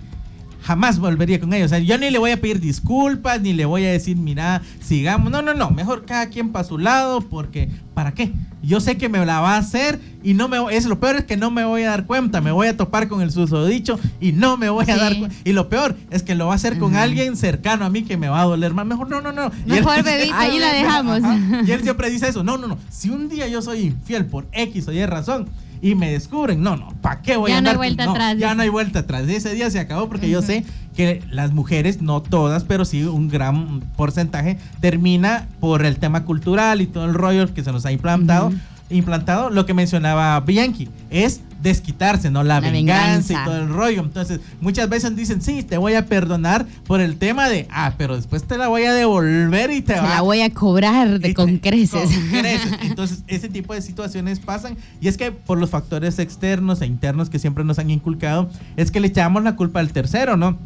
[0.62, 1.64] jamás volvería con ella.
[1.64, 4.62] O sea, yo ni le voy a pedir disculpas, ni le voy a decir, mira,
[4.80, 5.30] sigamos.
[5.30, 8.32] No, no, no, mejor cada quien para su lado, porque ¿para qué?
[8.62, 11.24] Yo sé que me la va a hacer y no me es lo peor es
[11.24, 14.32] que no me voy a dar cuenta, me voy a topar con el susodicho y
[14.32, 15.00] no me voy a Sí.
[15.00, 15.36] dar cuenta.
[15.44, 18.16] Y lo peor es que lo va a hacer con alguien cercano a mí que
[18.16, 18.84] me va a doler más.
[18.84, 19.52] Mejor no, no, no.
[19.64, 20.34] Y él- Mejor bebito.
[20.34, 21.22] Ahí la dejamos.
[21.22, 21.38] Ajá.
[21.64, 22.42] Y él siempre dice eso.
[22.42, 22.78] No, no, no.
[22.90, 25.48] Si un día yo soy infiel por X o Y razón
[25.82, 27.76] y me descubren, no, no, ¿para qué voy Ya a no hay andar?
[27.76, 29.28] vuelta No, atrás, Ya no hay vuelta atrás.
[29.28, 30.64] Ese día se acabó porque yo sé
[30.96, 36.80] que las mujeres, no todas, pero sí un gran porcentaje, termina por el tema cultural
[36.80, 38.52] y todo el rollo que se nos ha implantado.
[38.90, 42.42] Implantado lo que mencionaba Bianchi es desquitarse, ¿no?
[42.44, 43.32] La, La venganza, venganza.
[43.32, 44.00] y todo el rollo.
[44.02, 48.14] Entonces, muchas veces dicen, sí, te voy a perdonar por el tema de, ah, pero
[48.16, 51.34] después te la voy a devolver y te Se va la voy a cobrar de
[51.34, 52.10] con creces.
[52.10, 52.72] con creces.
[52.82, 54.76] Entonces, ese tipo de situaciones pasan.
[55.00, 58.90] Y es que por los factores externos e internos que siempre nos han inculcado, es
[58.92, 60.56] que le echamos la culpa al tercero, ¿no?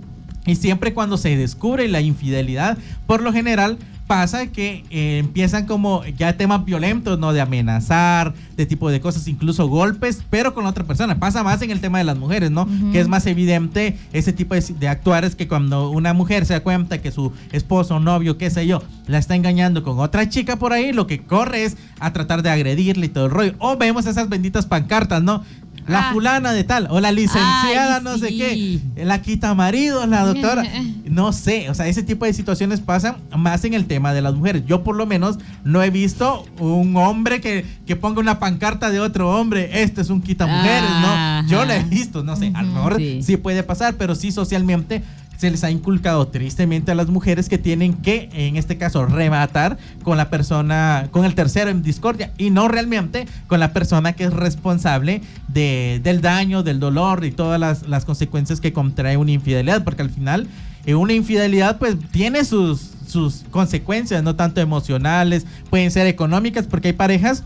[0.47, 2.77] Y siempre cuando se descubre la infidelidad,
[3.07, 3.79] por lo general
[4.13, 7.33] pasa que eh, empiezan como ya temas violentos, ¿no?
[7.33, 11.19] De amenazar, de tipo de cosas, incluso golpes, pero con la otra persona.
[11.19, 12.69] Pasa más en el tema de las mujeres, ¿no?
[12.93, 16.53] Que es más evidente ese tipo de, de actuar es que cuando una mujer se
[16.53, 20.57] da cuenta que su esposo, novio, qué sé yo, la está engañando con otra chica
[20.57, 23.55] por ahí, lo que corre es a tratar de agredirle y todo el rollo.
[23.61, 25.43] O vemos esas benditas pancartas, ¿no?
[25.89, 26.13] La Ah.
[26.13, 30.63] fulana de tal, o la licenciada, Ay, no sé qué, la quita marido, la doctora.
[31.13, 34.35] No sé, o sea, ese tipo de situaciones pasan más en el tema de las
[34.35, 34.63] mujeres.
[34.67, 38.99] Yo por lo menos no he visto un hombre que, que ponga una pancarta de
[38.99, 41.47] otro hombre, este es un quita mujeres, ¿no?
[41.49, 43.21] Yo lo he visto, no sé, a lo mejor Sí.
[43.23, 45.03] sí puede pasar, pero sí socialmente
[45.43, 49.77] se les ha inculcado tristemente a las mujeres que tienen que, en este caso, rematar
[50.05, 54.23] con la persona, con el tercero en discordia y no realmente con la persona que
[54.23, 59.33] es responsable de, del daño, del dolor y todas las, las consecuencias que contrae una
[59.33, 60.47] infidelidad, porque al final
[60.87, 66.89] eh, una infidelidad pues tiene sus, sus consecuencias, no tanto emocionales, pueden ser económicas, porque
[66.89, 67.43] hay parejas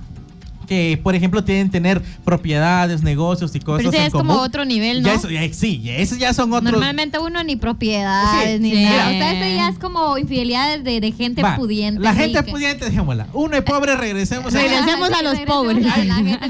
[0.67, 4.65] que, por ejemplo, tienen tener propiedades, negocios y cosas Pero ese en es como otro
[4.65, 5.09] nivel, ¿no?
[5.09, 6.71] Ya eso- ya- sí, ya esos ya son otros.
[6.73, 8.83] Normalmente uno ni propiedades, Sí, ni sí.
[8.85, 9.07] nada.
[9.09, 12.01] O sea, eso ya es como infidelidades de, de gente Va, pudiente.
[12.01, 12.51] La gente rica.
[12.53, 13.29] pudiente, dejémosla.
[13.33, 15.87] Uno es pobre, regresemos a Regresemos a los pobres.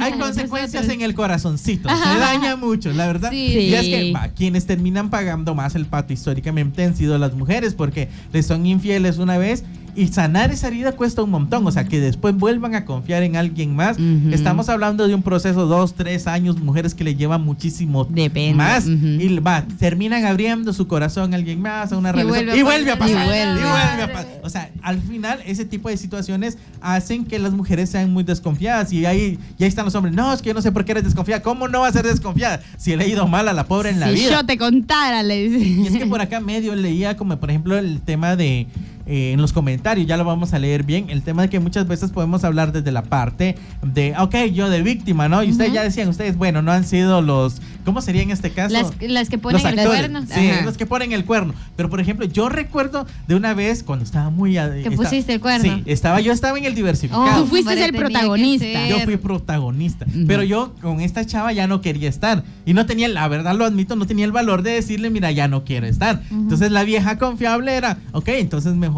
[0.01, 1.89] Hay consecuencias en el corazoncito.
[1.89, 3.31] Se daña mucho, la verdad.
[3.31, 3.37] Sí.
[3.59, 7.75] Y es que va, quienes terminan pagando más el pato históricamente han sido las mujeres
[7.75, 9.65] porque les son infieles una vez
[9.97, 11.67] y sanar esa herida cuesta un montón.
[11.67, 13.97] O sea, que después vuelvan a confiar en alguien más.
[14.31, 18.87] Estamos hablando de un proceso dos, tres años, mujeres que le llevan muchísimo Depende, más
[18.87, 22.57] y va, terminan abriendo su corazón a alguien más, a una Y relación vuelve a
[22.57, 23.25] y vuelve a pasar.
[23.25, 23.61] Y vuelve.
[23.61, 24.41] y vuelve a pasar.
[24.43, 28.93] O sea, al final ese tipo de situaciones hacen que las mujeres sean muy desconfiadas
[28.93, 30.15] y ahí ya están los hombres.
[30.15, 31.43] No, es que yo no sé por qué eres desconfiada.
[31.43, 34.01] ¿Cómo no va a ser desconfiada si le ha ido mal a la pobre en
[34.01, 34.31] la si vida?
[34.31, 35.67] yo te contara, le dice.
[35.67, 38.67] Y es que por acá medio leía como por ejemplo el tema de
[39.07, 41.87] eh, en los comentarios, ya lo vamos a leer bien, el tema de que muchas
[41.87, 45.43] veces podemos hablar desde la parte de, ok, yo de víctima, ¿no?
[45.43, 48.73] Y ustedes ya decían, ustedes, bueno, no han sido los, ¿cómo sería en este caso?
[48.73, 50.23] Las, las que ponen los el cuerno.
[50.27, 50.63] Sí, Ajá.
[50.65, 51.55] los que ponen el cuerno.
[51.77, 54.55] Pero por ejemplo, yo recuerdo de una vez cuando estaba muy...
[54.55, 55.77] Que esta- pusiste el cuerno.
[55.77, 57.23] Sí, estaba, yo estaba en el diversificado.
[57.25, 58.89] Oh, Tú fuiste el protagonista.
[58.89, 60.07] Yo fui protagonista.
[60.09, 60.25] Ujú.
[60.27, 62.43] Pero yo con esta chava ya no quería estar.
[62.65, 65.47] Y no tenía, la verdad lo admito, no tenía el valor de decirle, mira, ya
[65.47, 66.23] no quiero estar.
[66.31, 68.96] Entonces la vieja confiable era, ok, entonces mejor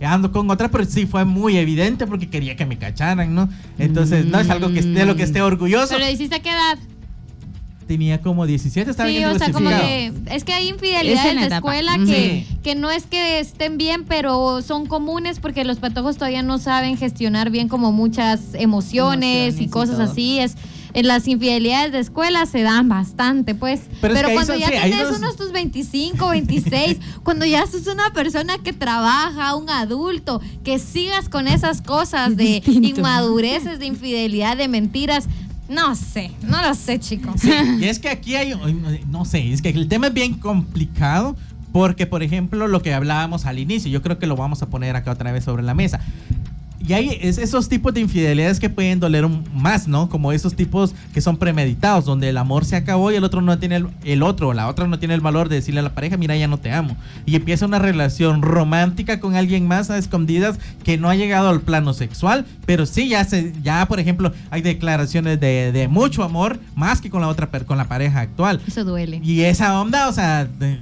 [0.00, 3.48] ando con otra, pero sí fue muy evidente porque quería que me cacharan, ¿no?
[3.78, 5.94] Entonces no es algo que esté, de lo que esté orgulloso.
[5.96, 6.78] Pero hiciste a qué edad?
[7.86, 11.50] Tenía como 17, estaba Sí, o sea, como que es que hay Es en infidelidades
[11.50, 12.56] la escuela que, Sí.
[12.62, 16.96] que no es que estén bien, pero son comunes porque los patojos todavía no saben
[16.96, 18.62] gestionar bien como muchas emociones,
[19.54, 20.10] Emociones y y cosas todo.
[20.10, 20.38] así.
[20.38, 20.54] Es
[20.94, 23.82] las infidelidades de escuela se dan bastante, pues.
[24.00, 29.54] Pero cuando ya tienes unos tus 25, 26, cuando ya sos una persona que trabaja,
[29.56, 35.28] un adulto, que sigas con esas cosas de inmadureces, de infidelidad, de mentiras.
[35.68, 37.40] No sé, no lo sé, chicos.
[37.40, 37.50] Sí,
[37.80, 38.54] y es que aquí hay,
[39.08, 41.34] no sé, es que el tema es bien complicado
[41.72, 44.94] porque, por ejemplo, lo que hablábamos al inicio, yo creo que lo vamos a poner
[44.94, 46.00] acá otra vez sobre la mesa.
[46.86, 50.08] Y hay es- esos tipos de infidelidades que pueden doler un- más, ¿no?
[50.08, 53.58] Como esos tipos que son premeditados, donde el amor se acabó y el otro no
[53.58, 56.16] tiene el, el otro la otra no tiene el valor de decirle a la pareja,
[56.16, 56.96] mira, ya no te amo.
[57.26, 61.60] Y empieza una relación romántica con alguien más a escondidas que no ha llegado al
[61.60, 66.58] plano sexual, pero sí ya se, ya por ejemplo, hay declaraciones de, de mucho amor
[66.74, 68.60] más que con la otra per- con la pareja actual.
[68.66, 69.20] Eso duele.
[69.22, 70.78] Y esa onda, o sea, de-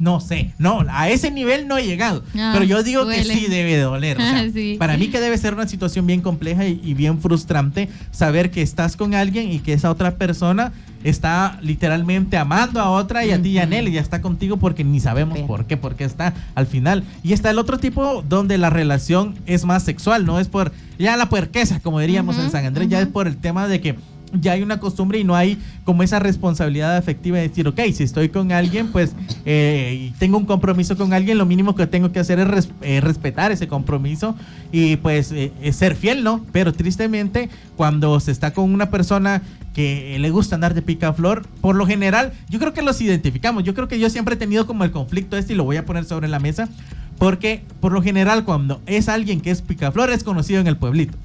[0.00, 2.24] no sé, no, a ese nivel no he llegado.
[2.36, 3.22] Ah, pero yo digo duele.
[3.22, 4.16] que sí debe doler.
[4.16, 4.76] o sea, Sí.
[4.78, 8.62] Para mí que debe ser una situación bien compleja y, y bien frustrante saber que
[8.62, 10.72] estás con alguien y que esa otra persona
[11.04, 14.84] está literalmente amando a otra y a ti y a Nelly ya está contigo porque
[14.84, 17.04] ni sabemos por qué, porque está al final.
[17.22, 21.16] Y está el otro tipo donde la relación es más sexual, no es por ya
[21.16, 23.96] la puerquesa, como diríamos en San Andrés, ya es por el tema de que
[24.32, 28.04] ya hay una costumbre y no hay como esa responsabilidad afectiva de decir, ok, si
[28.04, 29.14] estoy con alguien, pues
[29.44, 33.52] eh, tengo un compromiso con alguien, lo mínimo que tengo que hacer es eh, respetar
[33.52, 34.36] ese compromiso
[34.72, 36.44] y pues eh, ser fiel, ¿no?
[36.52, 39.42] Pero tristemente, cuando se está con una persona
[39.74, 43.74] que le gusta andar de picaflor, por lo general, yo creo que los identificamos, yo
[43.74, 46.04] creo que yo siempre he tenido como el conflicto este y lo voy a poner
[46.04, 46.68] sobre la mesa,
[47.18, 51.16] porque por lo general cuando es alguien que es picaflor es conocido en el pueblito.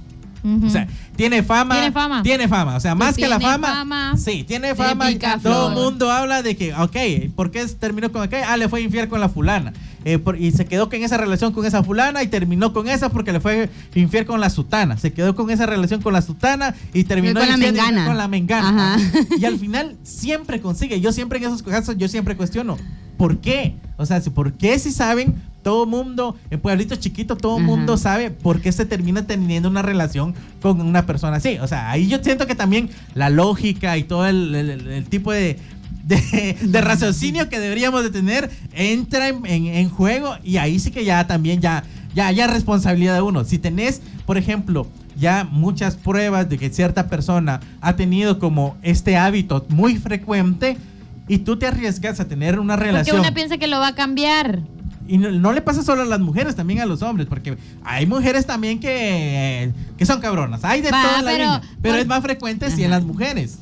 [0.45, 0.67] Ujú.
[0.67, 1.73] O sea, tiene fama.
[1.75, 2.23] Tiene fama.
[2.23, 2.75] Tiene fama.
[2.75, 3.67] O sea, más que la fama.
[3.67, 5.09] fama sí, tiene fama.
[5.11, 5.17] y.
[5.41, 8.51] Todo el mundo habla de que, ok, ¿por qué terminó con aquella?
[8.53, 9.73] Ah, le fue infiel con la fulana.
[10.07, 13.09] Eh, por- y se quedó con esa relación con esa fulana y terminó con esa
[13.09, 14.97] porque le fue infiel con la sutana.
[14.97, 18.05] Se quedó con esa relación con la sutana y terminó con la mengana.
[18.05, 18.93] con la mengana.
[18.95, 19.03] Ajá.
[19.39, 21.01] Y al final siempre consigue.
[21.01, 22.77] Yo siempre en esos casos, yo siempre cuestiono,
[23.17, 23.75] ¿por qué?
[23.97, 25.35] O sea, ¿por qué si saben?
[25.63, 27.65] Todo mundo, en pueblitos chiquitos, todo Ajá.
[27.65, 31.57] mundo sabe por qué se termina teniendo una relación con una persona así.
[31.59, 35.05] O sea, ahí yo siento que también la lógica y todo el, el- el- el
[35.05, 35.57] tipo de,
[36.03, 40.91] de, de raciocinio que deberíamos de tener entra en, en- en juego y ahí sí
[40.91, 43.43] que ya también ya, ya, ya es responsabilidad de uno.
[43.43, 44.85] Si tenés, por ejemplo,
[45.17, 50.77] ya muchas pruebas de que cierta persona ha tenido como este hábito muy frecuente
[51.27, 53.95] y tú te arriesgas a tener una Porque relación una piensa que lo va a
[53.95, 54.59] cambiar.
[55.07, 58.05] y no, no le pasa solo a las mujeres, también a los hombres, porque hay
[58.05, 60.63] mujeres también que, que son cabronas.
[60.63, 63.03] Hay de Va, toda la pero- línea, pero por- es más frecuente si en las
[63.03, 63.57] mujeres.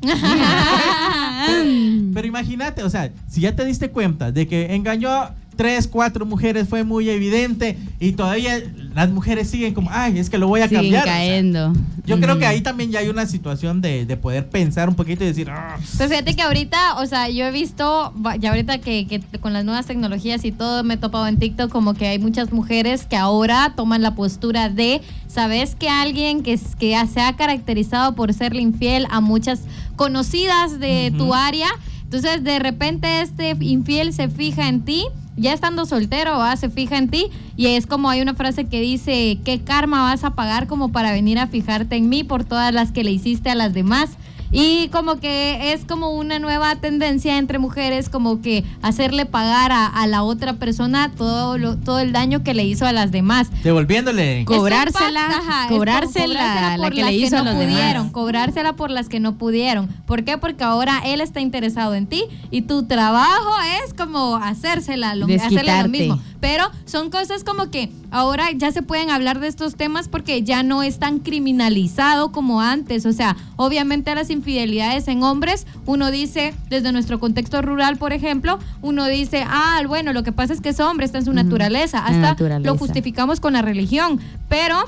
[2.14, 6.24] Pero imagínate, o sea, si ya te diste cuenta de que engañó a tres, cuatro
[6.24, 8.62] mujeres, fue muy evidente y todavía
[8.94, 11.02] las mujeres siguen como, ay, es que lo voy a Siguen cambiar.
[11.02, 11.72] o sea, cayendo.
[12.06, 15.24] yo creo que ahí también ya hay una situación de, de poder pensar un poquito
[15.24, 19.06] y decir, "Ah, Pues fíjate que ahorita, o sea, yo he visto, ya ahorita que,
[19.08, 22.18] que con las nuevas tecnologías y todo, me he topado en TikTok como que hay
[22.20, 27.36] muchas mujeres que ahora toman la postura de, ¿sabes que alguien que, que se ha
[27.36, 29.60] caracterizado por serle infiel a muchas
[29.96, 31.68] conocidas de tu área?
[32.04, 35.04] Entonces, de repente este infiel se fija en ti,
[35.38, 36.56] ya estando soltero, ¿va?
[36.56, 40.24] se fija en ti y es como hay una frase que dice, ¿qué karma vas
[40.24, 43.50] a pagar como para venir a fijarte en mí por todas las que le hiciste
[43.50, 44.10] a las demás?
[44.50, 49.86] Y como que es como una nueva tendencia entre mujeres, como que hacerle pagar a,
[49.86, 53.48] a la otra persona todo, lo- todo el daño que le hizo a las demás.
[53.62, 54.44] devolviéndole.
[54.46, 57.74] Co- Cobrársela, ajá, cobrársela cobrársela la por que las le hizo no a los demás.
[57.74, 59.88] pudieron, cobrársela por las que no pudieron.
[60.06, 60.38] ¿Por qué?
[60.38, 63.50] Porque ahora él está interesado en ti y tu trabajo
[63.84, 66.20] es como hacérsela lo, hacerle lo mismo.
[66.40, 70.62] Pero son cosas como que ahora ya se pueden hablar de estos temas porque ya
[70.62, 73.06] no es tan criminalizado como antes.
[73.06, 78.58] O sea, obviamente las infidelidades en hombres, uno dice, desde nuestro contexto rural, por ejemplo,
[78.82, 81.98] uno dice, ah, bueno, lo que pasa es que es hombre, está en su naturaleza.
[81.98, 82.70] Hasta naturaleza.
[82.70, 84.20] lo justificamos con la religión.
[84.48, 84.84] Pero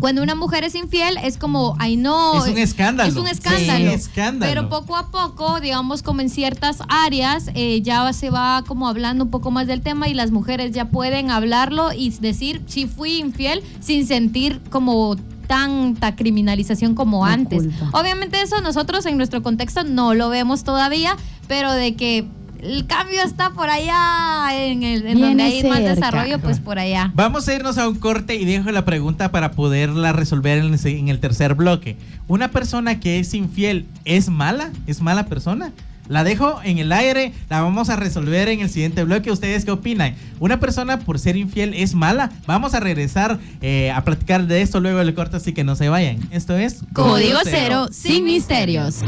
[0.00, 2.44] cuando una mujer es infiel es como, ay no.
[2.44, 3.10] Es un escándalo.
[3.10, 3.88] Es un escándalo.
[3.90, 4.52] Sí, escándalo.
[4.52, 9.24] Pero poco a poco, digamos, como en ciertas áreas, eh, ya se va como hablando
[9.24, 13.18] un poco más del tema y las mujeres ya pueden hablarlo y decir si fui
[13.18, 15.16] infiel sin sentir como
[15.48, 17.64] tanta criminalización como La antes.
[17.64, 17.90] culpa.
[17.98, 21.16] Obviamente eso nosotros en nuestro contexto no lo vemos todavía,
[21.48, 22.26] pero de que
[22.62, 27.12] el cambio está por allá en, el, en donde hay más desarrollo, pues por allá.
[27.14, 30.78] Vamos a irnos a un corte y dejo la pregunta para poderla resolver en el,
[30.78, 31.96] se- en el tercer bloque.
[32.26, 34.70] ¿Una persona que es infiel es mala?
[34.88, 35.72] ¿Es mala persona?
[36.08, 39.30] La dejo en el aire, la vamos a resolver en el siguiente bloque.
[39.30, 40.14] ¿Ustedes qué opinan?
[40.40, 42.30] ¿Una persona por ser infiel es mala?
[42.46, 45.88] Vamos a regresar eh, a platicar de esto luego del corte, así que no se
[45.88, 46.18] vayan.
[46.30, 49.00] Esto es Código cero, sin misterios.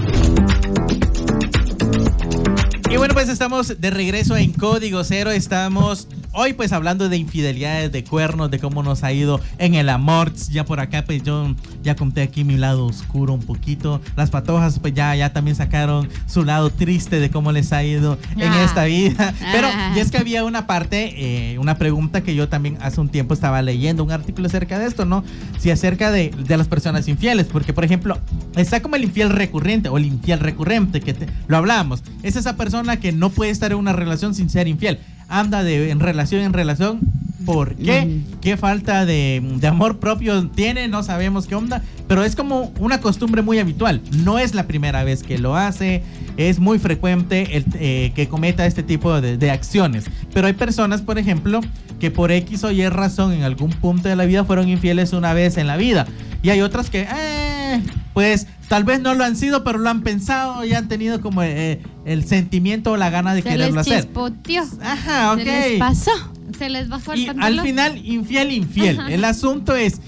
[2.90, 5.30] Y bueno, pues estamos de regreso en Código Cero.
[5.30, 9.88] Estamos hoy pues hablando de infidelidades, de cuernos, de cómo nos ha ido en el
[9.88, 10.32] amor.
[10.50, 14.00] Ya por acá pues yo ya conté aquí mi lado oscuro un poquito.
[14.16, 18.18] Las patojas pues ya, ya también sacaron su lado triste de cómo les ha ido
[18.36, 18.64] en Ah.
[18.64, 19.34] esta vida.
[19.52, 19.92] Pero Ah.
[19.96, 23.34] y es que había una parte, eh, una pregunta que yo también hace un tiempo
[23.34, 25.22] estaba leyendo un artículo acerca de esto, ¿no?
[25.60, 27.46] Si acerca de, de las personas infieles.
[27.46, 28.18] Porque por ejemplo,
[28.56, 32.02] está como el infiel recurrente o el infiel recurrente, que te- lo hablamos.
[32.24, 34.98] Es esa persona que no puede estar en una relación sin ser infiel.
[35.28, 37.00] Anda de en relación en relación.
[37.46, 38.20] ¿Por qué?
[38.42, 40.88] ¿Qué falta de, de amor propio tiene?
[40.88, 41.82] No sabemos qué onda.
[42.06, 44.02] Pero es como una costumbre muy habitual.
[44.24, 46.02] No es la primera vez que lo hace.
[46.36, 50.04] Es muy frecuente el, eh, que cometa este tipo de, de acciones.
[50.34, 51.60] Pero hay personas, por ejemplo,
[51.98, 55.32] que por X o Y razón en algún punto de la vida fueron infieles una
[55.32, 56.06] vez en la vida.
[56.42, 57.82] Y hay otras que, eh,
[58.20, 61.42] pues tal vez no lo han sido, pero lo han pensado y han tenido como
[61.42, 64.02] eh, el sentimiento o la gana de Se les quererlo hacer.
[64.02, 64.62] chispoteó.
[64.82, 65.38] Ajá, ok.
[65.38, 66.10] Se les pasó.
[66.58, 69.00] Se les bajó el Y al final, infiel, infiel.
[69.00, 69.10] Ajá.
[69.10, 70.02] El asunto es,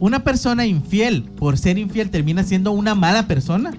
[0.00, 3.72] ¿una persona infiel por ser infiel termina siendo una mala persona?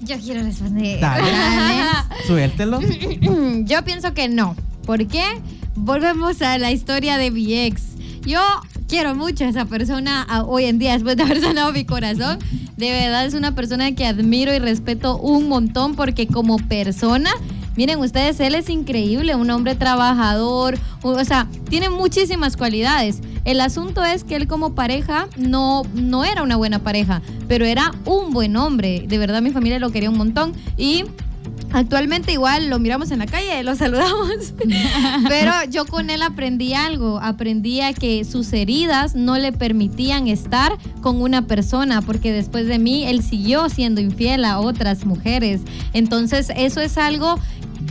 [0.00, 0.98] Yo quiero responder.
[0.98, 1.30] Dale.
[2.26, 2.80] Suéltelo.
[3.64, 4.56] Yo pienso que no.
[4.86, 5.24] ¿Por qué?
[5.74, 7.82] Volvemos a la historia de mi ex.
[8.22, 8.40] Yo
[8.90, 12.40] quiero mucho a esa persona hoy en día, después de haber sanado mi corazón.
[12.76, 17.30] De verdad es una persona que admiro y respeto un montón porque como persona,
[17.76, 23.20] miren ustedes, él es increíble, un hombre trabajador, o o sea, tiene muchísimas cualidades.
[23.44, 27.92] El asunto es que él como pareja no, no era una buena pareja, pero era
[28.06, 29.04] un buen hombre.
[29.06, 31.04] De verdad mi familia lo quería un montón y...
[31.72, 34.54] Actualmente igual lo miramos en la calle, lo saludamos,
[35.28, 40.76] pero yo con él aprendí algo, aprendí a que sus heridas no le permitían estar
[41.00, 45.60] con una persona, porque después de mí él siguió siendo infiel a otras mujeres.
[45.92, 47.38] Entonces eso es algo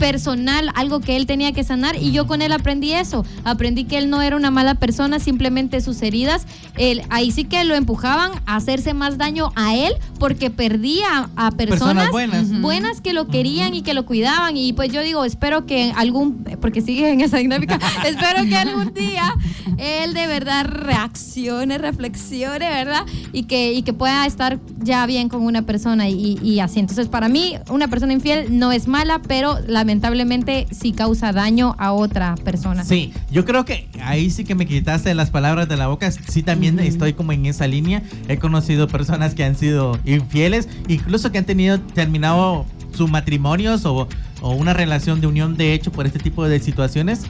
[0.00, 3.98] personal, algo que él tenía que sanar y yo con él aprendí eso, aprendí que
[3.98, 6.46] él no era una mala persona, simplemente sus heridas,
[6.78, 11.50] él, ahí sí que lo empujaban a hacerse más daño a él porque perdía a
[11.50, 12.60] personas, Personas buenas.
[12.62, 16.44] buenas que lo querían y que lo cuidaban y pues yo digo, espero que algún,
[16.62, 19.34] porque sigue en esa dinámica, espero que algún día
[19.76, 23.04] él de verdad reaccione, reflexione, ¿verdad?
[23.34, 26.80] Y que, y que pueda estar ya bien con una persona y, y así.
[26.80, 29.58] Entonces para mí una persona infiel no es mala, pero
[29.94, 32.84] lamentablemente sí causa daño a otra persona.
[32.84, 36.10] Sí, yo creo que ahí sí que me quitaste las palabras de la boca.
[36.12, 38.02] Sí, también estoy como en esa línea.
[38.28, 44.06] He conocido personas que han sido infieles, incluso que han tenido terminado sus matrimonios o,
[44.42, 47.22] o una relación de unión de hecho por este tipo de situaciones.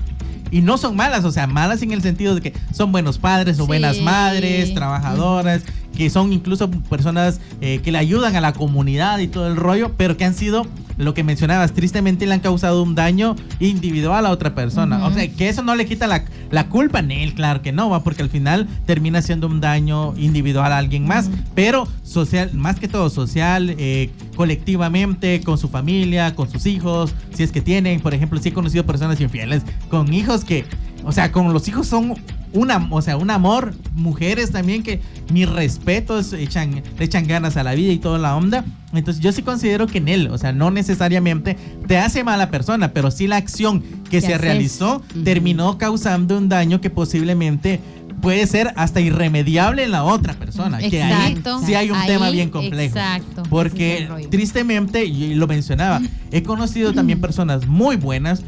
[0.51, 3.59] Y no son malas, o sea, malas en el sentido de que son buenos padres
[3.59, 3.69] o Sí.
[3.69, 5.63] buenas madres, trabajadoras,
[6.01, 9.93] que son incluso personas eh, que le ayudan a la comunidad y todo el rollo,
[9.99, 14.31] pero que han sido, lo que mencionabas, tristemente le han causado un daño individual a
[14.31, 15.07] otra persona.
[15.07, 17.91] O sea, que eso no le quita la, la culpa a él, claro que no,
[17.91, 22.81] va, porque al final termina siendo un daño individual a alguien más, pero social, más
[22.81, 28.01] que todo social, eh, colectivamente, con su familia, con sus hijos, si es que tienen,
[28.01, 30.65] por ejemplo, sí he conocido personas infieles con hijos que,
[31.05, 32.15] o sea, con los hijos son
[32.53, 35.01] una, o sea, un amor, mujeres también que
[35.33, 38.65] mis respetos echan, le echan ganas a la vida y toda la onda.
[38.93, 42.93] Entonces yo sí considero que en él, o sea, no necesariamente te hace mala persona,
[42.93, 44.41] pero sí la acción que ¿Qué se haces?
[44.41, 47.79] realizó terminó causando un daño que posiblemente
[48.21, 50.79] puede ser hasta irremediable en la otra persona.
[50.79, 51.61] Que ahí Exacto.
[51.65, 52.97] sí hay un Ahí, tema bien complejo.
[52.97, 53.43] exacto.
[53.49, 56.01] Porque tristemente, y lo mencionaba,
[56.33, 58.43] he conocido también personas muy buenas.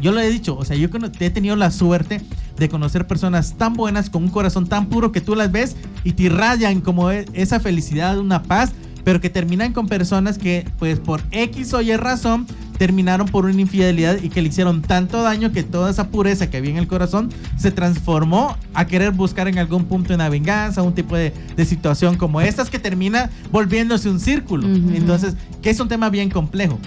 [0.00, 0.88] Yo lo he dicho, o sea, yo
[1.20, 2.20] he tenido la suerte
[2.56, 6.12] de conocer personas tan buenas, con un corazón tan puro que tú las ves y
[6.12, 8.72] te irradian como e- esa felicidad, una paz,
[9.04, 12.46] pero que terminan con personas que, pues, por X o Y razón,
[12.78, 16.56] terminaron por una infidelidad y que le hicieron tanto daño que toda esa pureza que
[16.56, 20.94] había en el corazón se transformó a querer buscar en algún punto una venganza, un
[20.94, 24.66] tipo de, de situación como estas que termina volviéndose un círculo.
[24.66, 26.78] Entonces, que es un tema bien complejo.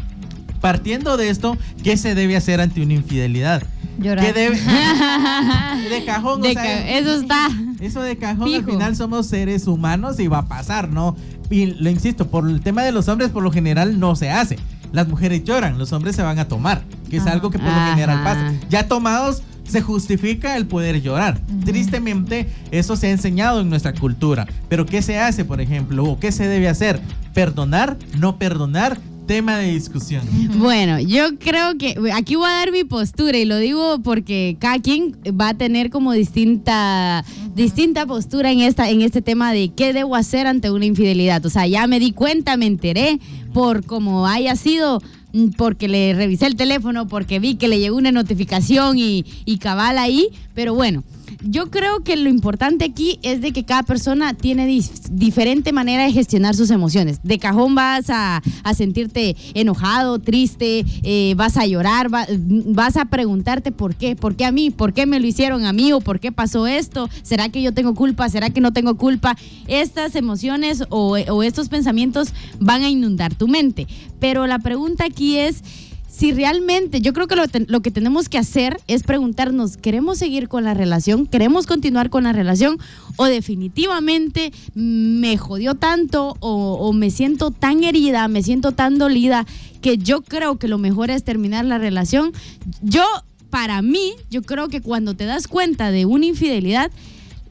[0.59, 3.63] Partiendo de esto, ¿qué se debe hacer ante una infidelidad?
[3.99, 4.33] Llorar.
[5.89, 7.47] De cajón, De o sea, eso está.
[7.79, 11.15] eso de cajón, al final somos seres humanos y va a pasar, ¿no?
[11.49, 14.57] Y lo insisto, por el tema de los hombres, por lo general no se hace.
[14.91, 17.33] Las mujeres lloran, los hombres se van a tomar, que es Ajá.
[17.33, 18.53] algo que por lo general pasa.
[18.69, 21.39] Ya tomados, se justifica el poder llorar.
[21.65, 24.47] Tristemente, eso se ha enseñado en nuestra cultura.
[24.69, 26.05] Pero ¿qué se hace, por ejemplo?
[26.05, 27.01] ¿O qué se debe hacer?
[27.33, 27.97] ¿Perdonar?
[28.17, 28.97] ¿No perdonar?
[29.27, 30.23] Tema de discusión.
[30.55, 34.79] Bueno, yo creo que aquí voy a dar mi postura y lo digo porque cada
[34.79, 39.91] quien va a tener como distinta distinta postura en esta en este tema de qué
[39.91, 41.45] debo hacer ante una infidelidad.
[41.45, 43.19] O sea, ya me di cuenta, me enteré
[43.53, 45.01] por como haya sido
[45.57, 49.97] porque le revisé el teléfono, porque vi que le llegó una notificación y, y cabal
[49.97, 51.03] ahí, pero bueno.
[51.43, 54.65] Yo creo que lo importante aquí es de que cada persona tiene
[55.11, 57.19] diferente manera de gestionar sus emociones.
[57.23, 63.05] De cajón vas a, a sentirte enojado, triste, eh, vas a llorar, va- vas a
[63.05, 66.01] preguntarte por qué, por qué a mí, por qué me lo hicieron a mí o
[66.01, 69.37] por qué pasó esto, será que yo tengo culpa, será que no tengo culpa.
[69.67, 73.87] Estas emociones o estos pensamientos van a inundar tu mente.
[74.19, 75.61] Pero la pregunta aquí es
[76.17, 77.35] si realmente, yo creo que
[77.67, 81.27] lo, que tenemos que hacer es preguntarnos, ¿queremos seguir con la relación?
[81.27, 82.79] ¿Queremos continuar con la relación?
[83.17, 89.45] ¿O definitivamente me jodió tanto o, o me siento tan herida, me siento tan dolida
[89.79, 92.31] que yo creo que lo mejor es terminar la relación?
[92.81, 93.05] Yo,
[93.51, 96.89] para mí, yo creo que cuando te das cuenta de una infidelidad,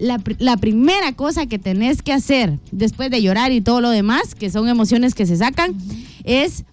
[0.01, 4.35] la, la primera cosa que tenés que hacer después de llorar y todo lo demás,
[4.35, 5.77] que son emociones que se sacan,
[6.25, 6.65] es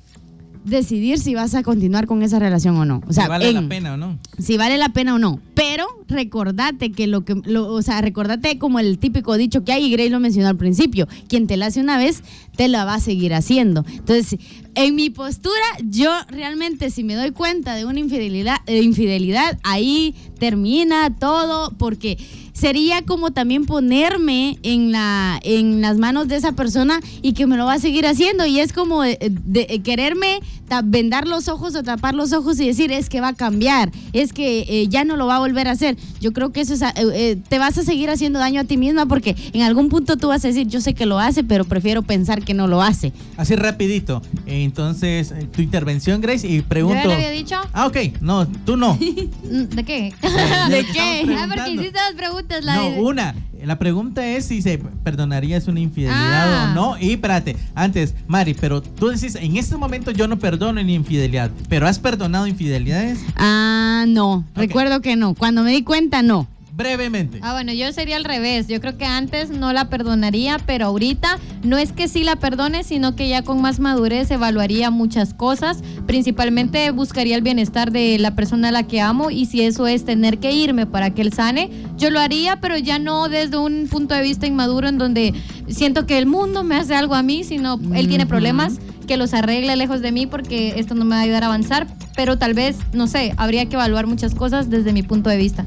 [0.65, 3.01] decidir si vas a continuar con esa relación o no.
[3.07, 4.17] O sea, Si vale la en- pena o no.
[4.39, 5.39] si vale la pena o no.
[5.53, 9.85] Pero recordate que lo que, lo- o sea, recordate como el típico dicho que hay,
[9.85, 12.23] y Grace lo mencionó al principio, quien te la hace una vez,
[12.55, 13.85] te la va a seguir haciendo.
[13.91, 14.37] Entonces,
[14.75, 15.53] en mi postura,
[15.89, 22.17] yo realmente si me doy cuenta de una infidelidad, eh, infidelidad ahí termina todo, porque
[22.53, 27.57] sería como también ponerme en la en las manos de esa persona y que me
[27.57, 30.39] lo va a seguir haciendo y es como de, de- de quererme
[30.85, 34.33] vendar los ojos o tapar los ojos y decir es que va a cambiar es
[34.33, 36.81] que eh, ya no lo va a volver a hacer yo creo que eso es
[36.81, 40.17] eh, eh, te vas a seguir haciendo daño a ti misma porque en algún punto
[40.17, 42.81] tú vas a decir yo sé que lo hace pero prefiero pensar que no lo
[42.81, 44.21] hace Así rapidito.
[44.45, 47.09] Entonces, eh, tu intervención, Grace, y ¿Yo pregunto...
[47.09, 47.55] ya había dicho?
[47.73, 47.97] Ah, ok.
[48.21, 48.95] No, tú no.
[49.43, 50.13] ¿De qué?
[50.69, 51.25] ¿De ¿De qué?
[51.37, 52.42] Ah, porque hiciste dos preguntas.
[52.61, 53.35] La No, de- una.
[53.63, 56.69] La pregunta es si se perdonarías una infidelidad Ah.
[56.71, 56.97] o no.
[56.99, 61.49] Y espérate, antes, Mari, pero tú decís, en este momento yo no perdono ni infidelidad,
[61.69, 63.19] pero ¿has perdonado infidelidades?
[63.37, 67.39] ah no recuerdo que no cuando me di cuenta no Brevemente.
[67.43, 68.67] Ah, bueno, yo sería al revés.
[68.67, 72.83] Yo creo que antes no la perdonaría, pero ahorita no es que sí la perdone,
[72.83, 75.83] sino que ya con más madurez evaluaría muchas cosas.
[76.07, 80.03] Principalmente buscaría el bienestar de la persona a la que amo y si eso es
[80.03, 83.87] tener que irme para que él sane, yo lo haría, pero ya no desde un
[83.87, 85.35] punto de vista inmaduro en donde
[85.67, 89.35] siento que el mundo me hace algo a mí, sino él tiene problemas que los
[89.35, 92.55] arregle lejos de mí porque esto no me va a ayudar a avanzar, pero tal
[92.55, 95.65] vez, no sé, habría que evaluar muchas cosas desde mi punto de vista.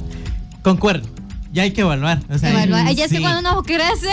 [0.67, 1.26] Concuerdo.
[1.53, 2.21] Ya hay que evaluar.
[2.31, 2.93] o sea, Evaluar.
[2.95, 3.23] Ya es que sí.
[3.23, 4.09] cuando uno crece,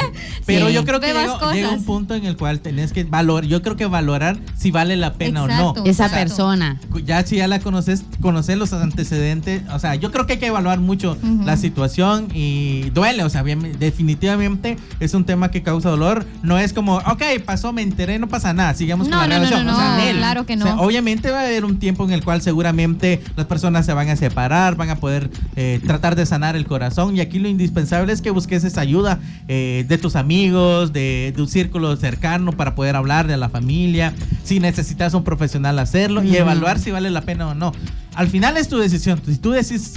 [0.45, 3.61] Pero sí, yo creo que llega, un punto en el cual tenés que valorar, yo
[3.61, 5.73] creo que valorar si vale la pena o Exacto.
[5.83, 5.85] no.
[5.85, 6.15] esa Exacto.
[6.25, 10.39] persona Ya si ya la conoces, conocer los antecedentes, o sea, yo creo que hay
[10.39, 11.43] que evaluar mucho Ujú.
[11.43, 16.57] la situación y duele, o sea, bien- definitivamente es un tema que causa dolor, no
[16.59, 19.65] es como, ok, pasó, me enteré, no pasa nada, sigamos No, con la no, relación,
[19.65, 20.17] no, o sea, no, Nel.
[20.17, 20.81] claro que O sea, no.
[20.81, 24.15] obviamente va a haber un tiempo en el cual seguramente las personas se van a
[24.15, 28.21] separar, van a poder eh, tratar de sanar el corazón y aquí lo indispensable es
[28.21, 32.95] que busques esa ayuda eh, de tus amigos, de, de un círculo cercano para poder
[32.95, 34.13] hablar de la familia,
[34.43, 37.71] si necesitas un profesional hacerlo y evaluar si vale la pena o no.
[38.15, 39.21] Al final es tu decisión.
[39.25, 39.93] Si tú decís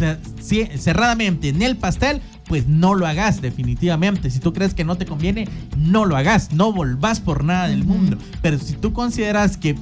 [0.78, 4.30] cerradamente en el pastel, pues no lo hagas definitivamente.
[4.30, 6.52] Si tú crees que no te conviene, no lo hagas.
[6.52, 8.16] No volvás por nada del mundo.
[8.40, 9.76] Pero si tú consideras que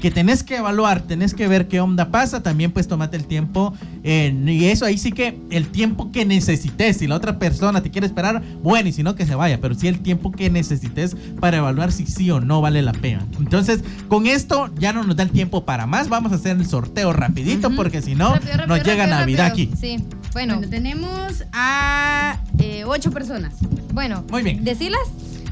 [0.00, 3.74] que tenés que evaluar, tenés que ver qué onda pasa, también pues tomate el tiempo
[4.02, 7.90] en- y eso ahí sí que el tiempo que necesites, si la otra persona te
[7.90, 11.16] quiere esperar, bueno, y si no que se vaya, pero sí el tiempo que necesites
[11.40, 13.24] para evaluar si sí o no vale la pena.
[13.38, 16.66] Entonces, con esto ya no nos da el tiempo para más, vamos a hacer el
[16.66, 19.72] sorteo rapidito porque si no, Rápido, rápido, nos llega rápido, Navidad rápido.
[19.72, 19.80] aquí.
[19.80, 23.54] Sí, bueno, Bueno, tenemos a eh, ocho personas.
[23.94, 24.24] bueno.
[24.30, 24.62] Muy bien.
[24.62, 25.00] ¿Decilas?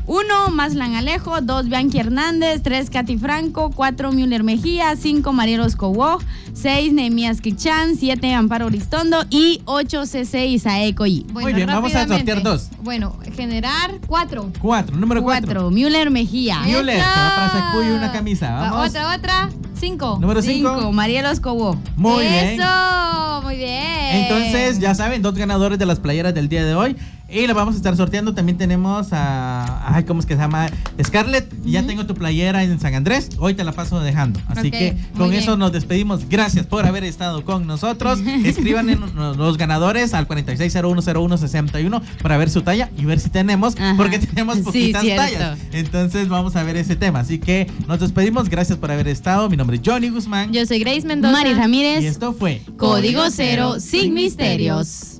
[0.06, 6.18] Uno, Maslan Alejo, dos, Bianchi Hernández, tres, Katy Franco, cuatro, Müller Mejía, cinco, Marielos Cobó,
[6.52, 11.24] seis, Nehemías Kichan, siete, Amparo Oristondo y ocho, CC Isae Coyi.
[11.32, 12.68] Muy bien, vamos a sortear dos.
[12.82, 14.52] Bueno, generar cuatro.
[14.60, 15.46] Cuatro, número cuatro.
[15.46, 16.60] Cuatro, Müller Mejía.
[16.60, 18.88] Müller, para una camisa, Va, vamos.
[18.88, 19.50] Otra, otra.
[19.84, 20.18] Cinco.
[20.20, 21.40] Número Cinco, cinco.
[21.42, 21.76] Cobó.
[21.96, 22.60] Muy bien.
[22.60, 24.16] Eso, muy bien.
[24.16, 26.96] Entonces, ya saben, dos ganadores de las playeras del día de hoy.
[27.26, 28.34] Y lo vamos a estar sorteando.
[28.34, 29.94] También tenemos a.
[29.94, 30.68] Ay, ¿cómo es que se llama?
[31.02, 31.52] Scarlett.
[31.64, 33.30] y Ya tengo tu playera en San Andrés.
[33.38, 34.38] Hoy te la paso dejando.
[34.46, 36.28] Así Ok, que con eso nos despedimos.
[36.28, 38.20] Gracias por haber estado con nosotros.
[38.44, 39.00] Escriban en
[39.36, 43.74] los ganadores al 46010161 para ver su talla y ver si tenemos.
[43.76, 43.94] Ajá.
[43.96, 45.22] Porque tenemos Sí, poquitas cierto.
[45.22, 45.58] tallas.
[45.72, 47.20] Entonces, vamos a ver ese tema.
[47.20, 48.48] Así que nos despedimos.
[48.48, 49.48] Gracias por haber estado.
[49.48, 50.52] Mi nombre es Johnny Guzmán.
[50.52, 51.32] Yo soy Grace Mendoza.
[51.32, 52.04] Mari y Ramírez.
[52.04, 55.13] esto fue Código Cero, sin misterios.